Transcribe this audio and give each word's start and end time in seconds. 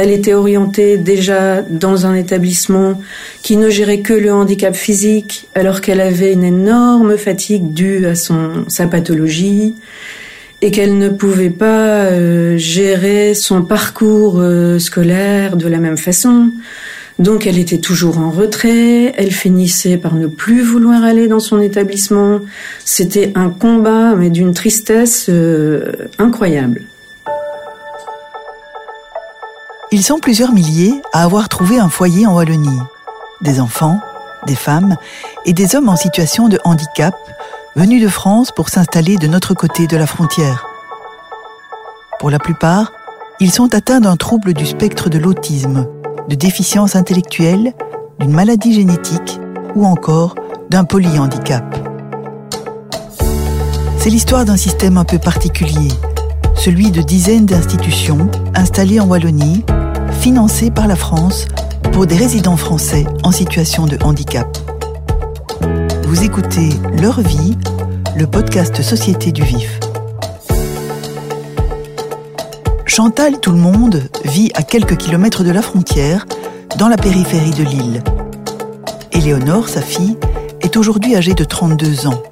Elle 0.00 0.12
était 0.12 0.32
orientée 0.32 0.96
déjà 0.96 1.60
dans 1.62 2.06
un 2.06 2.14
établissement 2.14 3.00
qui 3.42 3.56
ne 3.56 3.68
gérait 3.68 3.98
que 3.98 4.12
le 4.12 4.32
handicap 4.32 4.76
physique, 4.76 5.48
alors 5.56 5.80
qu'elle 5.80 6.00
avait 6.00 6.32
une 6.32 6.44
énorme 6.44 7.16
fatigue 7.16 7.72
due 7.72 8.06
à 8.06 8.14
sa 8.14 8.86
pathologie 8.86 9.74
et 10.62 10.70
qu'elle 10.70 10.98
ne 10.98 11.08
pouvait 11.08 11.50
pas 11.50 12.04
euh, 12.04 12.56
gérer 12.56 13.34
son 13.34 13.62
parcours 13.62 14.36
euh, 14.38 14.78
scolaire 14.78 15.56
de 15.56 15.66
la 15.66 15.78
même 15.78 15.98
façon. 15.98 16.52
Donc 17.18 17.48
elle 17.48 17.58
était 17.58 17.78
toujours 17.78 18.18
en 18.18 18.30
retrait, 18.30 19.12
elle 19.16 19.32
finissait 19.32 19.96
par 19.96 20.14
ne 20.14 20.28
plus 20.28 20.62
vouloir 20.62 21.02
aller 21.02 21.26
dans 21.26 21.40
son 21.40 21.60
établissement. 21.60 22.38
C'était 22.84 23.32
un 23.34 23.50
combat, 23.50 24.14
mais 24.14 24.30
d'une 24.30 24.54
tristesse 24.54 25.26
euh, 25.28 25.90
incroyable. 26.18 26.84
Ils 29.90 30.04
sont 30.04 30.18
plusieurs 30.18 30.52
milliers 30.52 31.00
à 31.14 31.24
avoir 31.24 31.48
trouvé 31.48 31.78
un 31.78 31.88
foyer 31.88 32.26
en 32.26 32.34
Wallonie. 32.34 32.78
Des 33.40 33.58
enfants, 33.58 33.98
des 34.46 34.54
femmes 34.54 34.96
et 35.46 35.54
des 35.54 35.76
hommes 35.76 35.88
en 35.88 35.96
situation 35.96 36.48
de 36.48 36.58
handicap 36.62 37.14
venus 37.74 38.02
de 38.02 38.08
France 38.08 38.50
pour 38.54 38.68
s'installer 38.68 39.16
de 39.16 39.26
notre 39.26 39.54
côté 39.54 39.86
de 39.86 39.96
la 39.96 40.06
frontière. 40.06 40.66
Pour 42.20 42.28
la 42.28 42.38
plupart, 42.38 42.92
ils 43.40 43.50
sont 43.50 43.74
atteints 43.74 44.00
d'un 44.00 44.16
trouble 44.16 44.52
du 44.52 44.66
spectre 44.66 45.08
de 45.08 45.18
l'autisme, 45.18 45.86
de 46.28 46.34
déficience 46.34 46.94
intellectuelle, 46.94 47.72
d'une 48.18 48.32
maladie 48.32 48.74
génétique 48.74 49.40
ou 49.74 49.86
encore 49.86 50.34
d'un 50.68 50.84
polyhandicap. 50.84 51.64
C'est 53.96 54.10
l'histoire 54.10 54.44
d'un 54.44 54.58
système 54.58 54.98
un 54.98 55.04
peu 55.04 55.18
particulier, 55.18 55.88
celui 56.58 56.90
de 56.90 57.02
dizaines 57.02 57.46
d'institutions 57.46 58.28
installées 58.54 58.98
en 58.98 59.06
Wallonie 59.06 59.64
financé 60.20 60.70
par 60.70 60.88
la 60.88 60.96
France 60.96 61.46
pour 61.92 62.06
des 62.06 62.16
résidents 62.16 62.56
français 62.56 63.06
en 63.22 63.30
situation 63.30 63.86
de 63.86 63.96
handicap. 64.02 64.58
Vous 66.04 66.24
écoutez 66.24 66.70
Leur 67.00 67.20
vie, 67.20 67.56
le 68.16 68.26
podcast 68.26 68.82
Société 68.82 69.30
du 69.30 69.42
Vif. 69.42 69.78
Chantal 72.86 73.38
Tout 73.38 73.52
le 73.52 73.58
Monde 73.58 74.02
vit 74.24 74.50
à 74.54 74.62
quelques 74.62 74.96
kilomètres 74.96 75.44
de 75.44 75.52
la 75.52 75.62
frontière, 75.62 76.26
dans 76.76 76.88
la 76.88 76.96
périphérie 76.96 77.52
de 77.52 77.62
l'île. 77.62 78.02
Éléonore, 79.12 79.68
sa 79.68 79.80
fille, 79.80 80.16
est 80.60 80.76
aujourd'hui 80.76 81.14
âgée 81.14 81.34
de 81.34 81.44
32 81.44 82.08
ans. 82.08 82.22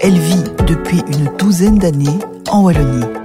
Elle 0.00 0.18
vit 0.18 0.44
depuis 0.66 1.02
une 1.06 1.30
douzaine 1.38 1.78
d'années 1.78 2.18
en 2.50 2.62
Wallonie. 2.62 3.19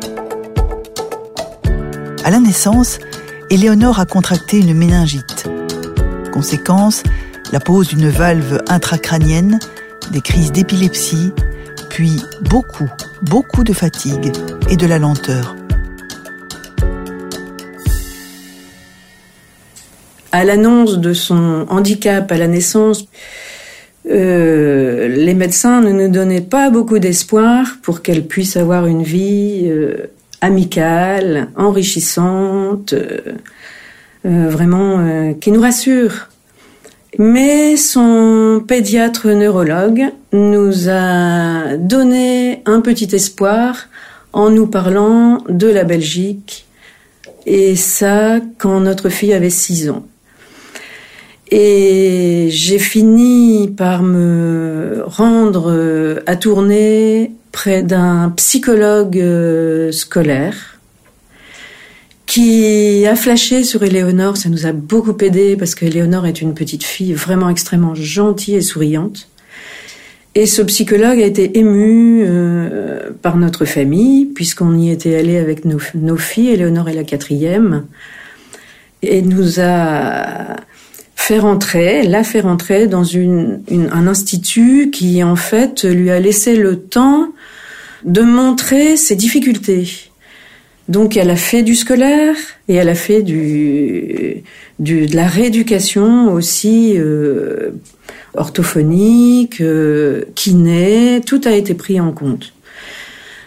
À 2.26 2.31
la 2.31 2.40
naissance, 2.40 2.98
Éléonore 3.52 4.00
a 4.00 4.08
contracté 4.08 4.58
une 4.58 4.73
méningite. 4.73 5.48
Conséquence, 6.34 7.04
la 7.54 7.59
pose 7.59 7.90
d'une 7.90 8.09
valve 8.09 8.64
intracrânienne, 8.68 9.59
des 10.12 10.22
crises 10.22 10.52
d'épilepsie, 10.52 11.31
puis 11.92 12.23
beaucoup, 12.50 12.90
beaucoup 13.22 13.64
de 13.64 13.73
fatigue 13.73 14.31
et 14.72 14.76
de 14.76 14.88
la 14.88 14.98
lenteur. 14.98 15.56
À 20.31 20.44
l'annonce 20.46 20.98
de 20.98 21.14
son 21.14 21.68
handicap 21.70 22.31
à 22.31 22.40
la 22.40 22.48
naissance, 22.48 23.06
euh, 24.09 25.08
les 25.09 25.36
médecins 25.36 25.80
ne 25.80 25.92
nous 25.92 26.12
donnaient 26.12 26.42
pas 26.42 26.72
beaucoup 26.72 26.98
d'espoir 26.98 27.78
pour 27.84 28.02
qu'elle 28.02 28.26
puisse 28.26 28.58
avoir 28.58 28.88
une 28.88 29.03
vie 29.03 29.66
euh, 29.68 30.08
amicale, 30.45 31.49
enrichissante, 31.57 32.93
euh, 32.93 33.33
euh, 34.25 34.49
vraiment 34.49 34.99
euh, 34.99 35.33
qui 35.33 35.51
nous 35.51 35.61
rassure. 35.61 36.29
Mais 37.17 37.77
son 37.77 38.63
pédiatre 38.67 39.29
neurologue 39.29 40.03
nous 40.33 40.89
a 40.89 41.78
donné 41.78 42.61
un 42.66 42.81
petit 42.81 43.16
espoir 43.16 43.88
en 44.34 44.50
nous 44.50 44.67
parlant 44.67 45.44
de 45.47 45.67
la 45.67 45.85
Belgique, 45.85 46.66
et 47.45 47.75
ça 47.75 48.41
quand 48.57 48.81
notre 48.81 49.09
fille 49.09 49.34
avait 49.34 49.50
6 49.50 49.89
ans. 49.89 50.05
Et 51.51 52.50
j'ai 52.50 52.79
fini 52.79 53.69
par 53.69 54.03
me 54.03 55.03
rendre 55.05 56.22
à 56.25 56.35
tourner 56.35 57.31
près 57.55 57.83
d'un 57.83 58.33
psychologue 58.35 59.17
euh, 59.17 59.89
scolaire 59.93 60.77
qui 62.25 63.05
a 63.07 63.16
flashé 63.16 63.63
sur 63.63 63.81
Éléonore. 63.83 64.35
Ça 64.35 64.49
nous 64.49 64.66
a 64.66 64.73
beaucoup 64.73 65.16
aidé 65.21 65.55
parce 65.55 65.73
qu'Éléonore 65.73 66.27
est 66.27 66.41
une 66.41 66.53
petite 66.53 66.83
fille 66.83 67.13
vraiment 67.13 67.49
extrêmement 67.49 67.95
gentille 67.95 68.55
et 68.55 68.61
souriante. 68.61 69.29
Et 70.35 70.47
ce 70.47 70.61
psychologue 70.63 71.21
a 71.21 71.25
été 71.25 71.57
ému 71.57 72.25
euh, 72.27 73.11
par 73.21 73.38
notre 73.38 73.63
famille, 73.63 74.25
puisqu'on 74.25 74.77
y 74.77 74.89
était 74.89 75.16
allé 75.16 75.37
avec 75.37 75.63
nos, 75.63 75.79
nos 75.93 76.17
filles. 76.17 76.49
Éléonore 76.49 76.89
est 76.89 76.93
la 76.93 77.05
quatrième. 77.05 77.85
Et 79.01 79.22
nous 79.22 79.61
a 79.61 80.57
fait 81.25 81.40
rentrer, 81.40 82.03
l'a 82.03 82.24
fait 82.24 82.41
rentrer 82.41 82.86
dans 82.86 83.03
un 83.18 84.08
institut 84.08 84.91
qui 84.91 85.24
en 85.24 85.36
fait 85.36 85.84
lui 85.84 86.12
a 86.12 86.19
laissé 86.19 86.56
le 86.56 86.80
temps 86.80 87.30
de 88.03 88.22
montrer 88.22 88.96
ses 88.96 89.16
difficultés. 89.16 90.12
Donc 90.88 91.18
elle 91.18 91.31
a 91.31 91.35
fait 91.35 91.64
du 91.64 91.74
scolaire 91.74 92.35
et 92.68 92.75
elle 92.75 92.90
a 92.90 92.94
fait 92.94 93.24
de 93.24 95.16
la 95.16 95.25
rééducation 95.25 96.31
aussi 96.31 96.94
euh, 96.96 97.72
orthophonique, 98.35 99.62
euh, 99.62 100.25
kiné, 100.35 101.22
tout 101.25 101.41
a 101.46 101.53
été 101.53 101.74
pris 101.74 102.00
en 102.00 102.12
compte. 102.12 102.53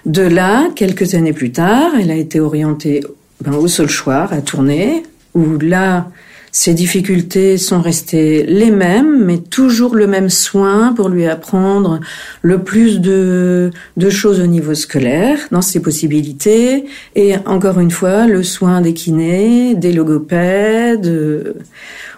De 0.05 0.23
là, 0.23 0.69
quelques 0.75 1.15
années 1.15 1.33
plus 1.33 1.53
tard, 1.53 1.93
elle 2.01 2.11
a 2.11 2.17
été 2.17 2.41
orientée 2.41 3.05
ben, 3.41 3.55
au 3.55 3.69
Solchoir 3.69 4.33
à 4.33 4.41
tourner, 4.41 5.05
où 5.37 5.61
là, 5.61 6.11
ses 6.61 6.75
difficultés 6.75 7.57
sont 7.57 7.81
restées 7.81 8.43
les 8.43 8.73
mêmes, 8.73 9.25
mais 9.25 9.39
toujours 9.39 9.95
le 9.95 10.09
même 10.09 10.29
soin 10.29 10.93
pour 10.93 11.09
lui 11.09 11.25
apprendre 11.25 12.01
le 12.43 12.65
plus 12.65 13.01
de, 13.01 13.71
de 13.97 14.11
choses 14.11 14.41
au 14.41 14.47
niveau 14.49 14.75
scolaire, 14.75 15.39
dans 15.53 15.63
ses 15.63 15.79
possibilités, 15.79 16.87
et 17.15 17.37
encore 17.47 17.79
une 17.79 17.93
fois, 17.93 18.27
le 18.27 18.43
soin 18.43 18.81
des 18.81 18.93
kinés, 18.93 19.77
des 19.77 19.93
logopèdes. 19.93 21.55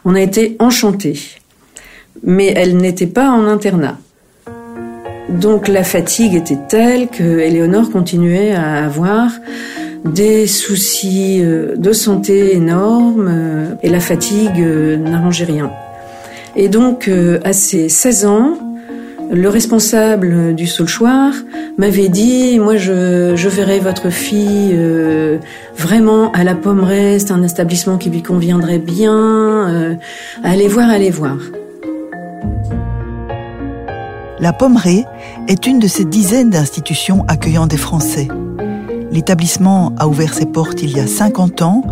On 0.06 0.14
a 0.14 0.22
été 0.22 0.56
enchantés. 0.58 1.20
Mais 2.24 2.54
elle 2.56 2.78
n'était 2.78 3.06
pas 3.06 3.28
en 3.28 3.44
internat. 3.44 3.98
Donc 5.28 5.68
la 5.68 5.84
fatigue 5.84 6.34
était 6.34 6.58
telle 6.66 7.08
que 7.08 7.40
Éléonore 7.40 7.90
continuait 7.90 8.52
à 8.52 8.86
avoir 8.86 9.32
des 10.04 10.46
soucis 10.46 11.40
euh, 11.42 11.76
de 11.76 11.92
santé 11.92 12.54
énormes 12.54 13.28
euh, 13.28 13.74
et 13.82 13.88
la 13.88 14.00
fatigue 14.00 14.60
euh, 14.60 14.96
n'arrangeait 14.96 15.44
rien. 15.44 15.70
Et 16.56 16.68
donc, 16.68 17.08
à 17.44 17.52
ses 17.52 17.88
16 17.88 18.26
ans, 18.26 18.58
le 19.30 19.48
responsable 19.48 20.56
du 20.56 20.66
Saulchoir 20.66 21.32
m'avait 21.78 22.08
dit, 22.08 22.58
moi 22.58 22.76
je, 22.76 23.46
verrai 23.46 23.78
votre 23.78 24.10
fille 24.10 24.76
vraiment 25.76 26.32
à 26.32 26.42
la 26.42 26.56
Pommeraie, 26.56 27.20
c'est 27.20 27.30
un 27.30 27.44
établissement 27.44 27.98
qui 27.98 28.10
lui 28.10 28.24
conviendrait 28.24 28.80
bien, 28.80 29.96
allez 30.42 30.66
voir, 30.66 30.90
allez 30.90 31.10
voir. 31.10 31.36
La 34.40 34.52
Pommeraie 34.52 35.04
est 35.46 35.68
une 35.68 35.78
de 35.78 35.86
ces 35.86 36.04
dizaines 36.04 36.50
d'institutions 36.50 37.24
accueillant 37.28 37.68
des 37.68 37.76
Français. 37.76 38.26
L'établissement 39.12 39.92
a 39.98 40.06
ouvert 40.06 40.34
ses 40.34 40.46
portes 40.46 40.82
il 40.82 40.96
y 40.96 41.00
a 41.00 41.06
50 41.06 41.62
ans. 41.62 41.82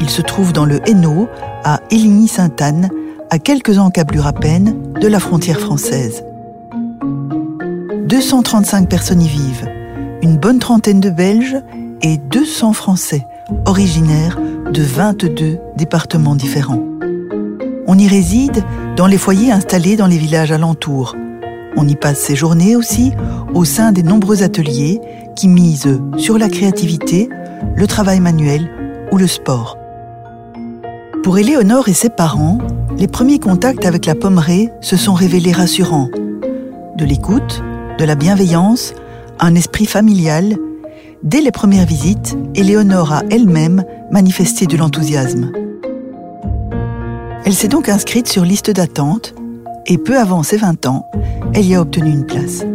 Il 0.00 0.08
se 0.08 0.22
trouve 0.22 0.52
dans 0.52 0.64
le 0.64 0.80
Hainaut, 0.88 1.28
à 1.62 1.80
Éligny-Sainte-Anne, 1.90 2.90
à 3.30 3.38
quelques 3.38 3.78
encablures 3.78 4.26
à 4.26 4.32
peine 4.32 4.74
de 5.00 5.06
la 5.06 5.20
frontière 5.20 5.60
française. 5.60 6.24
235 8.06 8.88
personnes 8.88 9.22
y 9.22 9.28
vivent, 9.28 9.68
une 10.22 10.36
bonne 10.36 10.58
trentaine 10.58 11.00
de 11.00 11.10
Belges 11.10 11.56
et 12.02 12.16
200 12.16 12.72
Français, 12.72 13.26
originaires 13.66 14.38
de 14.72 14.82
22 14.82 15.58
départements 15.76 16.34
différents. 16.34 16.82
On 17.86 17.98
y 17.98 18.08
réside 18.08 18.62
dans 18.96 19.06
les 19.06 19.18
foyers 19.18 19.52
installés 19.52 19.96
dans 19.96 20.06
les 20.06 20.16
villages 20.16 20.52
alentours. 20.52 21.16
On 21.76 21.86
y 21.86 21.96
passe 21.96 22.20
ses 22.20 22.36
journées 22.36 22.76
aussi 22.76 23.12
au 23.52 23.64
sein 23.64 23.92
des 23.92 24.02
nombreux 24.02 24.42
ateliers 24.42 25.00
qui 25.34 25.48
mise 25.48 26.00
sur 26.16 26.38
la 26.38 26.48
créativité, 26.48 27.28
le 27.74 27.86
travail 27.86 28.20
manuel 28.20 28.70
ou 29.12 29.16
le 29.16 29.26
sport. 29.26 29.78
Pour 31.22 31.38
Éléonore 31.38 31.88
et 31.88 31.94
ses 31.94 32.10
parents, 32.10 32.58
les 32.98 33.08
premiers 33.08 33.38
contacts 33.38 33.86
avec 33.86 34.06
la 34.06 34.14
pommeraie 34.14 34.72
se 34.80 34.96
sont 34.96 35.14
révélés 35.14 35.52
rassurants. 35.52 36.08
De 36.96 37.04
l'écoute, 37.04 37.62
de 37.98 38.04
la 38.04 38.14
bienveillance, 38.14 38.94
un 39.40 39.54
esprit 39.54 39.86
familial 39.86 40.56
Dès 41.24 41.40
les 41.40 41.52
premières 41.52 41.86
visites, 41.86 42.36
Éléonore 42.54 43.12
a 43.12 43.22
elle-même 43.30 43.82
manifesté 44.10 44.66
de 44.66 44.76
l'enthousiasme. 44.76 45.50
Elle 47.46 47.54
s'est 47.54 47.68
donc 47.68 47.88
inscrite 47.88 48.28
sur 48.28 48.44
liste 48.44 48.70
d'attente 48.70 49.34
et 49.86 49.96
peu 49.96 50.18
avant 50.18 50.42
ses 50.42 50.58
20 50.58 50.84
ans, 50.84 51.10
elle 51.54 51.64
y 51.64 51.74
a 51.74 51.80
obtenu 51.80 52.10
une 52.10 52.26
place. 52.26 52.66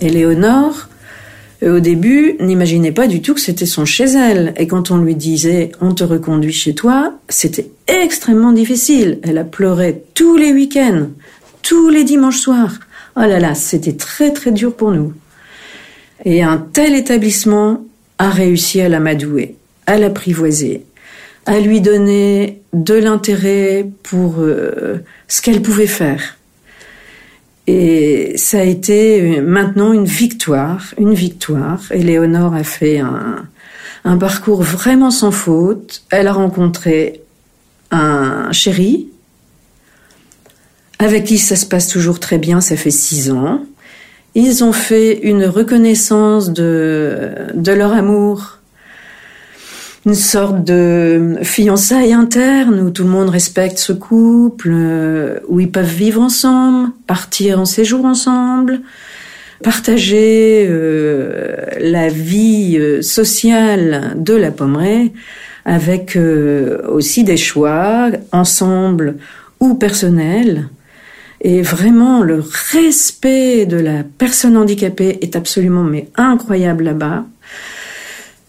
Éléonore, 0.00 0.88
euh, 1.62 1.76
au 1.76 1.80
début, 1.80 2.36
n'imaginait 2.40 2.92
pas 2.92 3.06
du 3.06 3.20
tout 3.22 3.34
que 3.34 3.40
c'était 3.40 3.66
son 3.66 3.84
chez 3.84 4.04
elle. 4.04 4.54
Et 4.56 4.66
quand 4.66 4.90
on 4.90 4.98
lui 4.98 5.14
disait 5.14 5.72
on 5.80 5.94
te 5.94 6.04
reconduit 6.04 6.52
chez 6.52 6.74
toi, 6.74 7.14
c'était 7.28 7.70
extrêmement 7.86 8.52
difficile. 8.52 9.18
Elle 9.22 9.38
a 9.38 9.44
pleuré 9.44 10.02
tous 10.14 10.36
les 10.36 10.52
week-ends, 10.52 11.08
tous 11.62 11.88
les 11.88 12.04
dimanches 12.04 12.38
soirs. 12.38 12.74
Oh 13.16 13.20
là 13.20 13.40
là, 13.40 13.54
c'était 13.54 13.96
très 13.96 14.32
très 14.32 14.52
dur 14.52 14.74
pour 14.74 14.92
nous. 14.92 15.12
Et 16.24 16.42
un 16.42 16.58
tel 16.58 16.94
établissement 16.94 17.84
a 18.18 18.30
réussi 18.30 18.80
à 18.80 18.88
l'amadouer, 18.88 19.56
à 19.86 19.98
l'apprivoiser, 19.98 20.84
à 21.46 21.58
lui 21.60 21.80
donner 21.80 22.60
de 22.72 22.94
l'intérêt 22.94 23.86
pour 24.02 24.36
euh, 24.38 25.02
ce 25.28 25.42
qu'elle 25.42 25.62
pouvait 25.62 25.86
faire. 25.86 26.36
Et 27.72 28.32
ça 28.36 28.58
a 28.58 28.64
été 28.64 29.40
maintenant 29.40 29.92
une 29.92 30.04
victoire, 30.04 30.92
une 30.98 31.14
victoire. 31.14 31.80
Éléonore 31.92 32.52
a 32.52 32.64
fait 32.64 32.98
un, 32.98 34.16
parcours 34.18 34.64
vraiment 34.64 35.12
sans 35.12 35.30
faute. 35.30 36.02
Elle 36.10 36.26
a 36.26 36.32
rencontré 36.32 37.22
un 37.92 38.50
chéri 38.50 39.06
avec 40.98 41.22
qui 41.22 41.38
ça 41.38 41.54
se 41.54 41.64
passe 41.64 41.86
toujours 41.86 42.18
très 42.18 42.38
bien, 42.38 42.60
ça 42.60 42.74
fait 42.74 42.90
six 42.90 43.30
ans. 43.30 43.62
Ils 44.34 44.64
ont 44.64 44.72
fait 44.72 45.20
une 45.20 45.44
reconnaissance 45.44 46.50
de 46.50 47.46
leur 47.54 47.92
amour 47.92 48.58
une 50.06 50.14
sorte 50.14 50.64
de 50.64 51.36
fiançailles 51.42 52.14
interne 52.14 52.80
où 52.80 52.90
tout 52.90 53.04
le 53.04 53.10
monde 53.10 53.28
respecte 53.28 53.78
ce 53.78 53.92
couple, 53.92 54.70
euh, 54.72 55.40
où 55.48 55.60
ils 55.60 55.70
peuvent 55.70 55.84
vivre 55.84 56.22
ensemble, 56.22 56.90
partir 57.06 57.60
en 57.60 57.66
séjour 57.66 58.04
ensemble, 58.06 58.80
partager 59.62 60.66
euh, 60.68 61.66
la 61.80 62.08
vie 62.08 62.78
euh, 62.78 63.02
sociale 63.02 64.14
de 64.16 64.34
la 64.34 64.50
Pommeraye 64.50 65.12
avec 65.66 66.18
aussi 66.88 67.22
des 67.22 67.36
choix 67.36 68.08
ensemble 68.32 69.16
ou 69.60 69.74
personnels. 69.74 70.68
Et 71.42 71.60
vraiment, 71.60 72.22
le 72.22 72.42
respect 72.72 73.66
de 73.66 73.76
la 73.76 74.02
personne 74.02 74.56
handicapée 74.56 75.18
est 75.20 75.36
absolument 75.36 75.84
mais 75.84 76.08
incroyable 76.16 76.84
là-bas. 76.84 77.26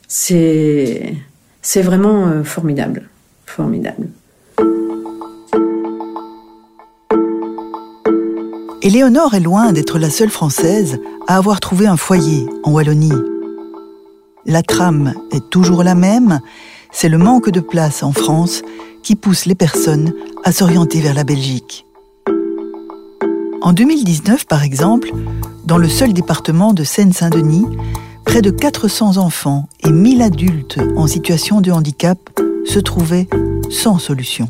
C'est 0.07 1.15
c'est 1.62 1.81
vraiment 1.81 2.28
euh, 2.28 2.44
formidable, 2.44 3.10
formidable. 3.46 4.10
Éléonore 8.81 9.36
est 9.36 9.40
loin 9.40 9.72
d'être 9.74 10.00
la 10.00 10.10
seule 10.10 10.31
Française 10.31 11.00
à 11.28 11.38
avoir 11.38 11.60
trouvé 11.60 11.86
un 11.86 11.98
foyer 11.98 12.48
en 12.63 12.72
Wallonie. 12.72 13.13
La 14.46 14.63
trame 14.63 15.13
est 15.31 15.50
toujours 15.52 15.84
la 15.84 15.94
même, 15.94 16.40
c'est 16.92 17.10
le 17.10 17.19
manque 17.19 17.52
de 17.52 17.60
place 17.60 18.02
en 18.02 18.12
France 18.12 18.64
qui 19.04 19.16
pousse 19.16 19.46
les 19.46 19.54
personnes 19.56 20.14
à 20.44 20.52
s'orienter 20.52 21.00
vers 21.00 21.14
la 21.14 21.24
Belgique. 21.24 21.86
En 23.62 23.74
2019, 23.74 24.46
par 24.48 24.64
exemple, 24.64 25.12
dans 25.64 25.78
le 25.78 25.88
seul 25.88 26.12
département 26.14 26.74
de 26.74 26.84
Seine-Saint-Denis, 26.84 27.66
près 28.25 28.41
de 28.41 28.50
400 28.50 29.18
enfants 29.18 29.68
et 29.83 29.91
1000 29.91 30.21
adultes 30.21 30.79
en 30.95 31.07
situation 31.07 31.62
de 31.62 31.71
handicap 31.71 32.18
se 32.65 32.79
trouvaient 32.79 33.27
sans 33.69 34.00
solution. 34.00 34.50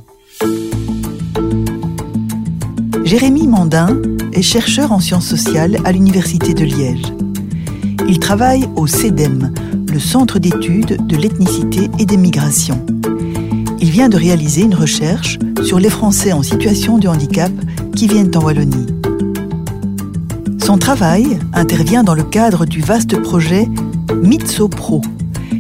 Jérémy 3.04 3.48
Mandin 3.48 3.98
est 4.34 4.42
chercheur 4.42 4.92
en 4.92 5.00
sciences 5.00 5.28
sociales 5.28 5.78
à 5.84 5.92
l'Université 5.92 6.54
de 6.54 6.64
Liège. 6.64 7.14
Il 8.08 8.20
travaille 8.20 8.68
au 8.76 8.88
CEDEM, 8.88 9.54
le 9.92 10.00
Centre 10.00 10.40
d'études 10.40 11.06
de 11.06 11.18
l'ethnicité 11.18 11.90
et 12.00 12.06
des 12.06 12.18
migrations. 12.18 12.86
Il 13.80 13.90
vient 13.90 14.10
de 14.10 14.18
réaliser 14.18 14.62
une 14.62 14.76
recherche 14.76 15.40
sur 15.64 15.80
les 15.80 15.90
Français 15.90 16.32
en 16.32 16.44
situation 16.44 16.98
de 16.98 17.08
handicap 17.08 17.52
qui 17.96 18.08
viennent 18.08 18.32
en 18.36 18.44
Wallonie. 18.44 19.01
Son 20.72 20.78
travail 20.78 21.38
intervient 21.52 22.02
dans 22.02 22.14
le 22.14 22.24
cadre 22.24 22.66
du 22.66 22.80
vaste 22.80 23.22
projet 23.22 23.68
Mitso 24.24 24.70
Pro, 24.70 25.02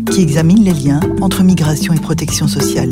qui 0.09 0.21
examine 0.21 0.63
les 0.63 0.71
liens 0.71 1.01
entre 1.19 1.43
migration 1.43 1.93
et 1.93 1.99
protection 1.99 2.47
sociale. 2.47 2.91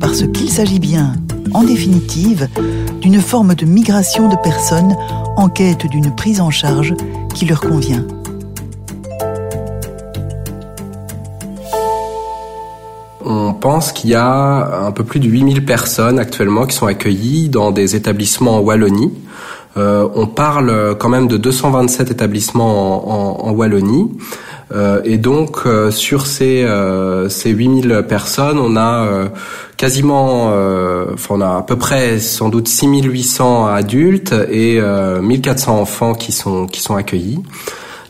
Parce 0.00 0.26
qu'il 0.28 0.48
s'agit 0.48 0.78
bien, 0.78 1.12
en 1.52 1.62
définitive, 1.62 2.48
d'une 3.02 3.20
forme 3.20 3.54
de 3.54 3.66
migration 3.66 4.30
de 4.30 4.36
personnes 4.36 4.96
en 5.36 5.50
quête 5.50 5.86
d'une 5.86 6.16
prise 6.16 6.40
en 6.40 6.48
charge 6.48 6.94
qui 7.34 7.44
leur 7.44 7.60
convient. 7.60 8.06
On 13.22 13.52
pense 13.52 13.92
qu'il 13.92 14.08
y 14.08 14.14
a 14.14 14.86
un 14.86 14.92
peu 14.92 15.04
plus 15.04 15.20
de 15.20 15.28
8000 15.28 15.66
personnes 15.66 16.18
actuellement 16.18 16.64
qui 16.64 16.74
sont 16.74 16.86
accueillies 16.86 17.50
dans 17.50 17.70
des 17.70 17.96
établissements 17.96 18.56
en 18.56 18.60
Wallonie 18.60 19.12
euh, 19.80 20.06
on 20.14 20.26
parle 20.26 20.96
quand 20.98 21.08
même 21.08 21.26
de 21.26 21.36
227 21.36 22.10
établissements 22.10 23.46
en, 23.46 23.50
Wallonie. 23.52 24.10
Euh, 24.72 25.00
et 25.04 25.18
donc 25.18 25.62
euh, 25.66 25.90
sur 25.90 26.26
ces 26.26 26.66
ces 27.28 27.50
8000 27.50 28.04
personnes, 28.08 28.58
on 28.58 28.76
a 28.76 29.30
quasiment, 29.76 30.46
enfin 31.12 31.34
on 31.34 31.40
a 31.40 31.56
à 31.56 31.62
peu 31.62 31.76
près 31.76 32.18
sans 32.20 32.50
doute 32.50 32.68
6800 32.68 33.66
adultes 33.66 34.34
et 34.50 34.80
1400 34.80 35.80
enfants 35.80 36.14
qui 36.14 36.32
sont 36.32 36.66
qui 36.66 36.80
sont 36.80 36.96
accueillis. 36.96 37.42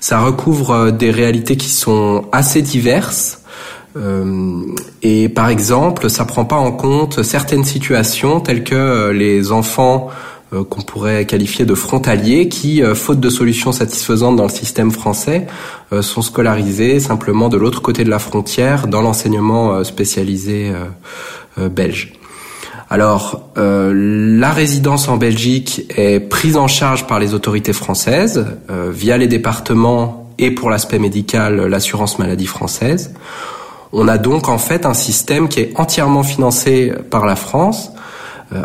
Ça 0.01 0.21
recouvre 0.21 0.91
des 0.91 1.11
réalités 1.11 1.57
qui 1.57 1.69
sont 1.69 2.25
assez 2.33 2.63
diverses. 2.63 3.43
et 5.03 5.29
par 5.29 5.49
exemple, 5.49 6.09
ça 6.11 6.25
prend 6.25 6.45
pas 6.45 6.57
en 6.57 6.73
compte 6.73 7.23
certaines 7.23 7.65
situations 7.65 8.41
telles 8.41 8.65
que 8.65 9.11
les 9.11 9.53
enfants 9.53 10.09
euh, 10.09 10.15
qu'on 10.50 10.81
pourrait 10.81 11.26
qualifier 11.26 11.64
de 11.64 11.75
frontaliers 11.75 12.49
qui, 12.49 12.82
euh, 12.82 12.94
faute 12.94 13.20
de 13.20 13.31
solutions 13.31 13.73
satisfaisantes 13.73 14.37
dans 14.37 14.44
le 14.44 14.50
système 14.50 14.91
français, 14.91 15.47
euh, 15.93 16.02
sont 16.02 16.23
scolarisés 16.23 17.00
simplement 17.00 17.49
de 17.49 17.56
l'autre 17.56 17.82
côté 17.82 18.05
de 18.05 18.11
la 18.11 18.19
frontière 18.19 18.87
dans 18.87 19.02
l'enseignement 19.02 19.85
spécialisé 19.85 20.73
belge. 21.57 22.14
Alors, 22.88 23.50
la 23.57 24.50
résidence 24.50 25.09
en 25.09 25.16
Belgique 25.16 25.87
est 25.97 26.21
prise 26.21 26.57
en 26.57 26.66
charge 26.66 27.07
par 27.07 27.19
les 27.19 27.35
autorités 27.35 27.73
françaises 27.73 28.47
via 28.69 29.16
les 29.16 29.26
départements 29.26 30.30
et 30.38 30.50
pour 30.50 30.71
l'aspect 30.71 30.99
médical, 30.99 31.66
l'assurance 31.66 32.19
maladie 32.19 32.47
française. 32.47 33.14
On 33.92 34.09
a 34.09 34.19
donc 34.19 34.49
en 34.49 34.59
fait 34.59 34.87
un 34.87 34.95
système 34.95 35.49
qui 35.49 35.61
est 35.61 35.73
entièrement 35.76 36.23
financé 36.23 36.92
par 37.11 37.26
la 37.26 37.37
France 37.37 37.90
euh, 37.95 38.00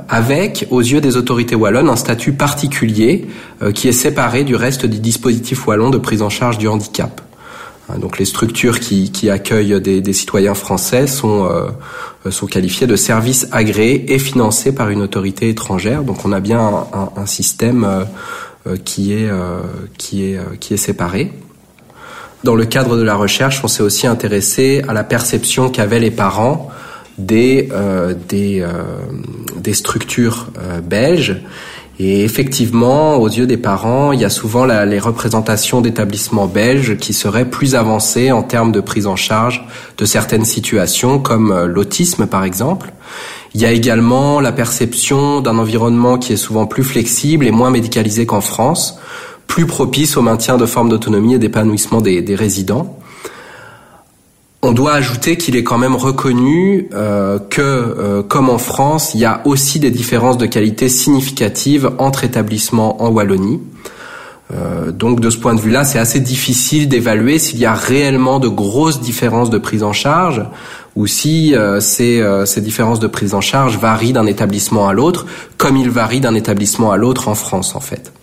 avec, 0.10 0.68
aux 0.72 0.80
yeux 0.82 1.02
des 1.02 1.16
autorités 1.16 1.56
wallonnes, 1.56 1.90
un 1.90 1.96
statut 1.96 2.34
particulier 2.34 3.28
euh, 3.62 3.72
qui 3.72 3.88
est 3.88 3.94
séparé 3.94 4.44
du 4.44 4.56
reste 4.56 4.86
du 4.86 5.00
dispositif 5.00 5.68
wallon 5.68 5.92
de 5.92 5.98
prise 5.98 6.22
en 6.22 6.30
charge 6.30 6.58
du 6.58 6.68
handicap. 6.68 7.22
Hein, 7.88 8.00
donc 8.00 8.18
les 8.18 8.26
structures 8.26 8.80
qui, 8.80 9.12
qui 9.12 9.30
accueillent 9.30 9.80
des, 9.80 10.02
des, 10.02 10.14
citoyens 10.14 10.56
français 10.56 11.06
sont, 11.06 11.46
euh, 11.46 12.32
sont 12.32 12.48
qualifiées 12.48 12.88
de 12.88 12.96
services 12.96 13.48
agréés 13.52 14.12
et 14.14 14.18
financés 14.18 14.74
par 14.74 14.90
une 14.90 15.02
autorité 15.02 15.50
étrangère. 15.50 16.04
Donc 16.04 16.26
on 16.26 16.32
a 16.32 16.40
bien 16.40 16.60
un, 16.60 17.10
un, 17.16 17.26
système 17.28 17.88
qui, 18.84 19.14
est, 19.14 19.30
qui, 20.00 20.24
est, 20.24 20.40
qui 20.60 20.74
est 20.74 20.78
séparé. 20.78 21.32
Dans 22.44 22.56
le 22.56 22.66
cadre 22.66 22.98
de 22.98 23.04
la 23.04 23.16
recherche, 23.16 23.62
on 23.64 23.68
s'est 23.68 23.84
aussi 23.84 24.08
intéressé 24.08 24.84
à 24.88 24.94
la 24.94 25.04
perception 25.04 25.70
qu'avaient 25.70 26.00
les 26.00 26.12
parents 26.12 26.72
des, 27.18 27.70
euh, 27.72 28.14
des, 28.28 28.62
euh, 28.62 28.84
des 29.58 29.74
structures 29.74 30.48
euh, 30.60 30.82
belges. 30.82 31.42
Et 31.98 32.26
effectivement, 32.26 33.16
aux 33.16 33.30
yeux 33.30 33.48
des 33.48 33.56
parents, 33.56 34.12
il 34.12 34.20
y 34.20 34.26
a 34.26 34.30
souvent 34.30 34.66
la, 34.66 34.86
les 34.86 35.00
représentations 35.00 35.80
d'établissements 35.80 36.46
belges 36.46 36.98
qui 36.98 37.14
seraient 37.14 37.50
plus 37.50 37.74
avancées 37.74 38.34
en 38.34 38.44
termes 38.44 38.74
de 38.74 38.82
prise 38.82 39.08
en 39.08 39.16
charge 39.16 39.66
de 39.98 40.04
certaines 40.04 40.44
situations, 40.44 41.20
comme 41.20 41.58
l'autisme 41.68 42.28
par 42.28 42.44
exemple. 42.44 42.92
Il 43.54 43.62
y 43.62 43.66
a 43.66 43.72
également 43.72 44.42
la 44.42 44.52
perception 44.52 45.40
d'un 45.40 45.58
environnement 45.58 46.18
qui 46.18 46.34
est 46.34 46.38
souvent 46.38 46.66
plus 46.66 46.84
flexible 46.84 47.48
et 47.48 47.52
moins 47.52 47.70
médicalisé 47.70 48.26
qu'en 48.26 48.42
France, 48.42 49.00
plus 49.48 49.66
propice 49.66 50.18
au 50.18 50.22
maintien 50.22 50.58
de 50.58 50.66
formes 50.66 50.90
d'autonomie 50.90 51.36
et 51.36 51.40
d'épanouissement 51.40 52.02
des, 52.02 52.22
des 52.22 52.36
résidents. 52.36 53.00
On 54.68 54.72
doit 54.72 54.94
ajouter 54.94 55.38
qu'il 55.38 55.56
est 55.56 55.64
quand 55.64 55.78
même 55.78 55.96
reconnu 55.96 56.90
euh, 56.96 57.38
que, 57.38 57.62
euh, 57.62 58.24
comme 58.24 58.50
en 58.50 58.58
France, 58.58 59.12
il 59.14 59.20
y 59.20 59.26
a 59.26 59.42
aussi 59.46 59.80
des 59.80 59.92
différences 59.92 60.40
de 60.40 60.48
qualité 60.48 60.90
significatives 60.90 61.92
entre 62.00 62.24
établissements 62.24 63.04
en 63.04 63.10
Wallonie. 63.10 63.62
Euh, 64.52 64.92
donc 64.92 65.20
de 65.20 65.30
ce 65.30 65.38
point 65.38 65.54
de 65.54 65.62
vue-là, 65.62 65.84
c'est 65.84 66.00
assez 66.00 66.20
difficile 66.20 66.90
d'évaluer 66.90 67.38
s'il 67.38 67.60
y 67.60 67.66
a 67.68 67.76
réellement 67.76 68.40
de 68.40 68.48
grosses 68.48 69.02
différences 69.02 69.52
de 69.52 69.60
prise 69.60 69.84
en 69.84 69.94
charge 69.94 70.42
ou 70.96 71.06
si 71.06 71.54
ces, 71.80 72.24
ces 72.46 72.62
différences 72.62 73.00
de 73.00 73.08
prise 73.08 73.36
en 73.36 73.42
charge 73.42 73.78
varient 73.78 74.14
d'un 74.14 74.26
établissement 74.26 74.88
à 74.88 74.94
l'autre, 74.94 75.28
comme 75.58 75.78
ils 75.78 75.92
varient 75.92 76.22
d'un 76.22 76.34
établissement 76.34 76.92
à 76.92 76.98
l'autre 76.98 77.28
en 77.28 77.36
France 77.36 77.76
en 77.76 77.82
fait. 77.82 78.15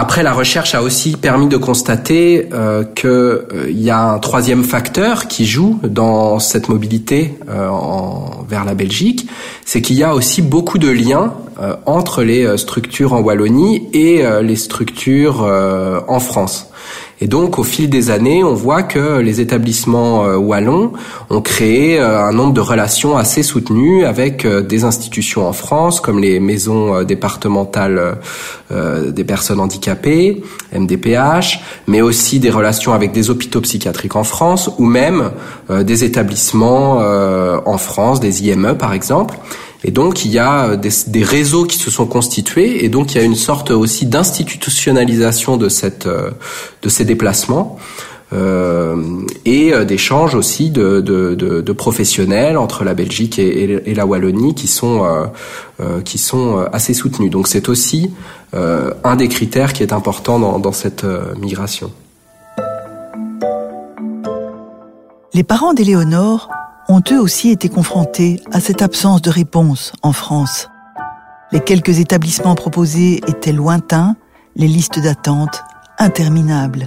Après, 0.00 0.22
la 0.22 0.32
recherche 0.32 0.76
a 0.76 0.82
aussi 0.82 1.16
permis 1.16 1.48
de 1.48 1.56
constater 1.56 2.50
euh, 2.52 2.84
qu'il 2.84 3.10
euh, 3.10 3.68
y 3.68 3.90
a 3.90 4.00
un 4.00 4.20
troisième 4.20 4.62
facteur 4.62 5.26
qui 5.26 5.44
joue 5.44 5.80
dans 5.82 6.38
cette 6.38 6.68
mobilité 6.68 7.36
euh, 7.48 7.68
vers 8.48 8.64
la 8.64 8.74
Belgique, 8.74 9.28
c'est 9.64 9.82
qu'il 9.82 9.96
y 9.96 10.04
a 10.04 10.14
aussi 10.14 10.40
beaucoup 10.40 10.78
de 10.78 10.88
liens 10.88 11.34
entre 11.86 12.22
les 12.22 12.56
structures 12.56 13.12
en 13.12 13.18
Wallonie 13.18 13.88
et 13.92 14.22
les 14.42 14.54
structures 14.54 15.42
en 16.06 16.20
France. 16.20 16.70
Et 17.20 17.26
donc, 17.26 17.58
au 17.58 17.64
fil 17.64 17.90
des 17.90 18.10
années, 18.10 18.44
on 18.44 18.54
voit 18.54 18.84
que 18.84 19.18
les 19.18 19.40
établissements 19.40 20.24
euh, 20.24 20.36
wallons 20.36 20.92
ont 21.30 21.40
créé 21.40 21.98
euh, 21.98 22.22
un 22.22 22.32
nombre 22.32 22.52
de 22.52 22.60
relations 22.60 23.16
assez 23.16 23.42
soutenues 23.42 24.04
avec 24.04 24.44
euh, 24.44 24.62
des 24.62 24.84
institutions 24.84 25.48
en 25.48 25.52
France, 25.52 26.00
comme 26.00 26.20
les 26.20 26.38
maisons 26.38 27.02
départementales 27.02 28.18
des 28.70 29.24
personnes 29.24 29.60
handicapées, 29.60 30.42
MDPH, 30.72 31.60
mais 31.86 32.02
aussi 32.02 32.38
des 32.38 32.50
relations 32.50 32.92
avec 32.92 33.12
des 33.12 33.30
hôpitaux 33.30 33.60
psychiatriques 33.62 34.16
en 34.16 34.24
France, 34.24 34.70
ou 34.78 34.84
même 34.84 35.30
des 35.70 36.04
établissements 36.04 36.98
en 36.98 37.78
France, 37.78 38.20
des 38.20 38.46
IME 38.46 38.76
par 38.76 38.92
exemple. 38.92 39.38
Et 39.84 39.90
donc 39.90 40.24
il 40.24 40.32
y 40.32 40.38
a 40.38 40.76
des, 40.76 40.90
des, 41.06 41.22
réseaux 41.22 41.64
qui 41.64 41.78
se 41.78 41.90
sont 41.90 42.06
constitués 42.06 42.84
et 42.84 42.88
donc 42.88 43.14
il 43.14 43.18
y 43.18 43.20
a 43.20 43.24
une 43.24 43.36
sorte 43.36 43.70
aussi 43.70 44.06
d'institutionnalisation 44.06 45.56
de 45.56 45.68
cette 45.68 46.06
euh, 46.06 46.30
de 46.82 46.88
ces 46.88 47.04
déplacements. 47.04 47.78
Euh, 48.34 49.22
et 49.46 49.72
euh, 49.72 49.86
d'échanges 49.86 50.34
aussi 50.34 50.70
de, 50.70 51.00
de, 51.00 51.34
de, 51.34 51.62
de, 51.62 51.72
professionnels 51.72 52.58
entre 52.58 52.84
la 52.84 52.92
Belgique 52.92 53.38
et, 53.38 53.94
la 53.94 54.04
Wallonie 54.04 54.54
qui 54.54 54.68
sont 54.68 55.02
euh, 55.02 55.24
euh, 55.80 56.02
qui 56.02 56.18
sont 56.18 56.58
assez 56.70 56.92
soutenus. 56.92 57.30
Donc 57.30 57.48
c'est 57.48 57.68
aussi 57.70 58.10
un 58.52 59.16
des 59.16 59.28
critères 59.28 59.74
qui 59.74 59.82
est 59.82 59.92
important 59.92 60.38
dans, 60.38 60.58
dans 60.58 60.72
cette 60.72 61.04
migration. 61.38 61.90
Les 65.34 65.42
parents 65.42 65.74
d'Éléonore 65.74 66.48
ont 66.88 67.02
eux 67.12 67.20
aussi 67.20 67.50
été 67.50 67.68
confrontés 67.68 68.40
à 68.50 68.60
cette 68.60 68.80
absence 68.80 69.20
de 69.20 69.30
réponse 69.30 69.92
en 70.02 70.12
France. 70.12 70.68
Les 71.52 71.60
quelques 71.60 71.98
établissements 71.98 72.54
proposés 72.54 73.20
étaient 73.26 73.52
lointains, 73.52 74.16
les 74.56 74.68
listes 74.68 74.98
d'attente 74.98 75.62
interminables. 75.98 76.86